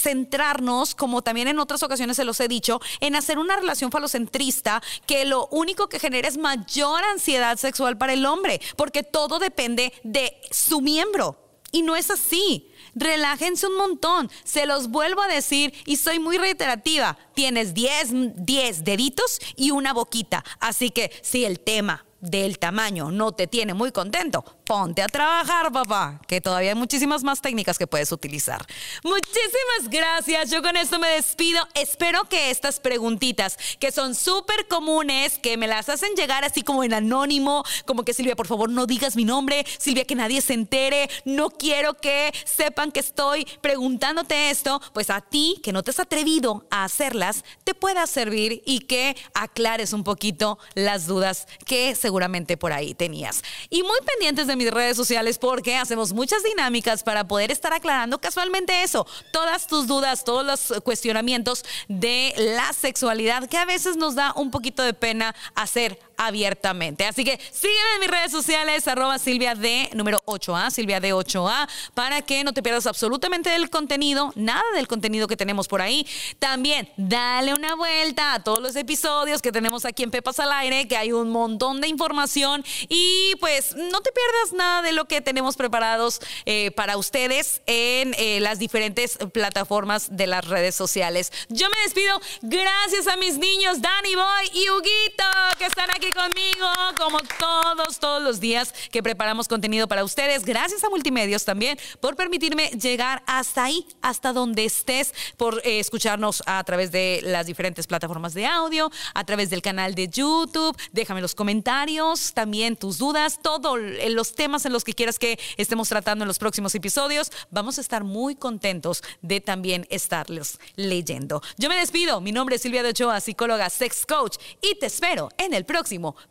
centrarnos, 0.00 0.94
como 0.94 1.22
también 1.22 1.48
en 1.48 1.58
otras 1.58 1.82
ocasiones 1.82 2.16
se 2.16 2.24
los 2.24 2.40
he 2.40 2.48
dicho, 2.48 2.80
en 3.00 3.16
hacer 3.16 3.38
una 3.38 3.56
relación 3.56 3.90
falocentrista 3.90 4.82
que 5.06 5.24
lo 5.24 5.46
único 5.48 5.88
que 5.88 5.98
genera 5.98 6.28
es 6.28 6.38
mayor 6.38 7.04
ansiedad 7.04 7.56
sexual 7.56 7.98
para 7.98 8.12
el 8.12 8.26
hombre, 8.26 8.60
porque 8.76 9.02
todo 9.02 9.38
depende 9.38 9.92
de 10.02 10.40
su 10.50 10.80
miembro. 10.80 11.36
Y 11.72 11.82
no 11.82 11.94
es 11.94 12.10
así. 12.10 12.72
Relájense 12.96 13.68
un 13.68 13.76
montón. 13.76 14.30
Se 14.42 14.66
los 14.66 14.88
vuelvo 14.88 15.22
a 15.22 15.28
decir 15.28 15.72
y 15.86 15.98
soy 15.98 16.18
muy 16.18 16.36
reiterativa. 16.36 17.16
Tienes 17.34 17.74
10 17.74 18.84
deditos 18.84 19.38
y 19.54 19.70
una 19.70 19.92
boquita. 19.92 20.44
Así 20.58 20.90
que 20.90 21.12
si 21.22 21.44
el 21.44 21.60
tema 21.60 22.04
del 22.20 22.58
tamaño 22.58 23.10
no 23.10 23.32
te 23.32 23.46
tiene 23.46 23.74
muy 23.74 23.92
contento, 23.92 24.44
ponte 24.64 25.02
a 25.02 25.06
trabajar, 25.06 25.72
papá, 25.72 26.20
que 26.26 26.40
todavía 26.40 26.70
hay 26.70 26.76
muchísimas 26.76 27.22
más 27.22 27.40
técnicas 27.40 27.78
que 27.78 27.86
puedes 27.86 28.12
utilizar. 28.12 28.64
Muchísimas 29.02 29.88
gracias. 29.90 30.50
Yo 30.50 30.62
con 30.62 30.76
esto 30.76 30.98
me 30.98 31.08
despido. 31.08 31.66
Espero 31.74 32.24
que 32.24 32.50
estas 32.50 32.78
preguntitas, 32.80 33.56
que 33.78 33.90
son 33.90 34.14
súper 34.14 34.68
comunes, 34.68 35.38
que 35.38 35.56
me 35.56 35.66
las 35.66 35.88
hacen 35.88 36.14
llegar 36.14 36.44
así 36.44 36.62
como 36.62 36.84
en 36.84 36.94
anónimo, 36.94 37.64
como 37.86 38.04
que 38.04 38.14
Silvia, 38.14 38.36
por 38.36 38.46
favor, 38.46 38.70
no 38.70 38.86
digas 38.86 39.16
mi 39.16 39.24
nombre, 39.24 39.64
Silvia, 39.78 40.04
que 40.04 40.14
nadie 40.14 40.40
se 40.42 40.54
entere, 40.54 41.08
no 41.24 41.50
quiero 41.50 41.94
que 41.94 42.32
sepan 42.44 42.92
que 42.92 43.00
estoy 43.00 43.46
preguntándote 43.60 44.50
esto, 44.50 44.80
pues 44.92 45.10
a 45.10 45.20
ti, 45.20 45.60
que 45.62 45.72
no 45.72 45.82
te 45.82 45.90
has 45.90 46.00
atrevido 46.00 46.66
a 46.70 46.84
hacerlas, 46.84 47.44
te 47.64 47.74
pueda 47.74 48.06
servir 48.06 48.62
y 48.66 48.80
que 48.80 49.16
aclares 49.34 49.92
un 49.92 50.04
poquito 50.04 50.58
las 50.74 51.06
dudas 51.06 51.46
que 51.64 51.94
se 51.94 52.09
seguramente 52.10 52.56
por 52.56 52.72
ahí 52.72 52.92
tenías. 52.92 53.40
Y 53.68 53.84
muy 53.84 53.98
pendientes 54.04 54.48
de 54.48 54.56
mis 54.56 54.68
redes 54.68 54.96
sociales 54.96 55.38
porque 55.38 55.76
hacemos 55.76 56.12
muchas 56.12 56.42
dinámicas 56.42 57.04
para 57.04 57.28
poder 57.28 57.52
estar 57.52 57.72
aclarando 57.72 58.20
casualmente 58.20 58.82
eso, 58.82 59.06
todas 59.30 59.68
tus 59.68 59.86
dudas, 59.86 60.24
todos 60.24 60.44
los 60.44 60.82
cuestionamientos 60.82 61.64
de 61.86 62.34
la 62.36 62.72
sexualidad 62.72 63.48
que 63.48 63.58
a 63.58 63.64
veces 63.64 63.96
nos 63.96 64.16
da 64.16 64.32
un 64.34 64.50
poquito 64.50 64.82
de 64.82 64.92
pena 64.92 65.36
hacer 65.54 66.00
abiertamente. 66.20 67.06
Así 67.06 67.24
que 67.24 67.40
sígueme 67.50 67.94
en 67.94 68.00
mis 68.00 68.10
redes 68.10 68.30
sociales, 68.30 68.86
arroba 68.86 69.18
Silvia 69.18 69.54
de 69.54 69.88
número 69.94 70.22
8A, 70.26 70.70
Silvia 70.70 71.00
de 71.00 71.14
8A, 71.14 71.66
para 71.94 72.20
que 72.20 72.44
no 72.44 72.52
te 72.52 72.62
pierdas 72.62 72.86
absolutamente 72.86 73.48
del 73.48 73.70
contenido, 73.70 74.30
nada 74.36 74.62
del 74.74 74.86
contenido 74.86 75.26
que 75.26 75.36
tenemos 75.38 75.66
por 75.66 75.80
ahí. 75.80 76.06
También 76.38 76.92
dale 76.98 77.54
una 77.54 77.74
vuelta 77.74 78.34
a 78.34 78.44
todos 78.44 78.60
los 78.60 78.76
episodios 78.76 79.40
que 79.40 79.50
tenemos 79.50 79.86
aquí 79.86 80.02
en 80.02 80.10
Pepas 80.10 80.38
al 80.40 80.52
Aire, 80.52 80.86
que 80.86 80.98
hay 80.98 81.10
un 81.10 81.30
montón 81.30 81.80
de 81.80 81.88
información 81.88 82.62
y 82.90 83.34
pues 83.40 83.74
no 83.74 84.02
te 84.02 84.12
pierdas 84.12 84.52
nada 84.52 84.82
de 84.82 84.92
lo 84.92 85.06
que 85.06 85.22
tenemos 85.22 85.56
preparados 85.56 86.20
eh, 86.44 86.70
para 86.72 86.98
ustedes 86.98 87.62
en 87.64 88.14
eh, 88.18 88.40
las 88.40 88.58
diferentes 88.58 89.16
plataformas 89.32 90.14
de 90.14 90.26
las 90.26 90.46
redes 90.46 90.74
sociales. 90.74 91.32
Yo 91.48 91.66
me 91.70 91.82
despido, 91.82 92.20
gracias 92.42 93.06
a 93.06 93.16
mis 93.16 93.38
niños 93.38 93.80
Danny 93.80 94.14
Boy 94.14 94.50
y 94.52 94.68
Huguito 94.68 95.24
que 95.58 95.64
están 95.64 95.90
aquí 95.90 96.09
conmigo, 96.12 96.66
como 96.96 97.18
todos, 97.38 97.98
todos 97.98 98.22
los 98.22 98.40
días 98.40 98.74
que 98.90 99.02
preparamos 99.02 99.48
contenido 99.48 99.88
para 99.88 100.04
ustedes. 100.04 100.44
Gracias 100.44 100.82
a 100.84 100.90
Multimedios 100.90 101.44
también 101.44 101.78
por 102.00 102.16
permitirme 102.16 102.70
llegar 102.70 103.22
hasta 103.26 103.64
ahí, 103.64 103.86
hasta 104.02 104.32
donde 104.32 104.64
estés, 104.64 105.14
por 105.36 105.58
eh, 105.64 105.80
escucharnos 105.80 106.42
a 106.46 106.62
través 106.64 106.92
de 106.92 107.20
las 107.22 107.46
diferentes 107.46 107.86
plataformas 107.86 108.34
de 108.34 108.46
audio, 108.46 108.90
a 109.14 109.24
través 109.24 109.50
del 109.50 109.62
canal 109.62 109.94
de 109.94 110.08
YouTube. 110.08 110.76
Déjame 110.92 111.20
los 111.20 111.34
comentarios, 111.34 112.32
también 112.34 112.76
tus 112.76 112.98
dudas, 112.98 113.40
todos 113.42 113.78
los 114.08 114.34
temas 114.34 114.64
en 114.66 114.72
los 114.72 114.84
que 114.84 114.94
quieras 114.94 115.18
que 115.18 115.38
estemos 115.56 115.88
tratando 115.88 116.24
en 116.24 116.28
los 116.28 116.38
próximos 116.38 116.74
episodios. 116.74 117.30
Vamos 117.50 117.78
a 117.78 117.80
estar 117.80 118.04
muy 118.04 118.36
contentos 118.36 119.02
de 119.22 119.40
también 119.40 119.86
estarlos 119.90 120.58
leyendo. 120.76 121.42
Yo 121.56 121.68
me 121.68 121.76
despido. 121.76 122.20
Mi 122.20 122.32
nombre 122.32 122.56
es 122.56 122.62
Silvia 122.62 122.82
de 122.82 122.90
Ochoa, 122.90 123.20
psicóloga, 123.20 123.70
sex 123.70 124.04
coach, 124.06 124.36
y 124.60 124.74
te 124.78 124.86
espero 124.86 125.28
en 125.38 125.54
el 125.54 125.64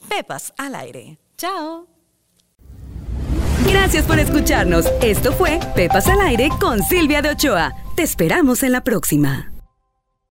Pepas 0.08 0.54
al 0.58 0.76
aire. 0.76 1.20
Chao. 1.38 1.88
Gracias 3.68 4.06
por 4.06 4.20
escucharnos. 4.20 4.86
Esto 5.02 5.32
fue 5.32 5.60
Pepas 5.76 6.08
al 6.08 6.22
aire 6.22 6.50
con 6.60 6.82
Silvia 6.82 7.22
de 7.22 7.30
Ochoa. 7.30 7.74
Te 7.96 8.04
esperamos 8.04 8.64
en 8.64 8.72
la 8.72 8.84
próxima. 8.84 9.52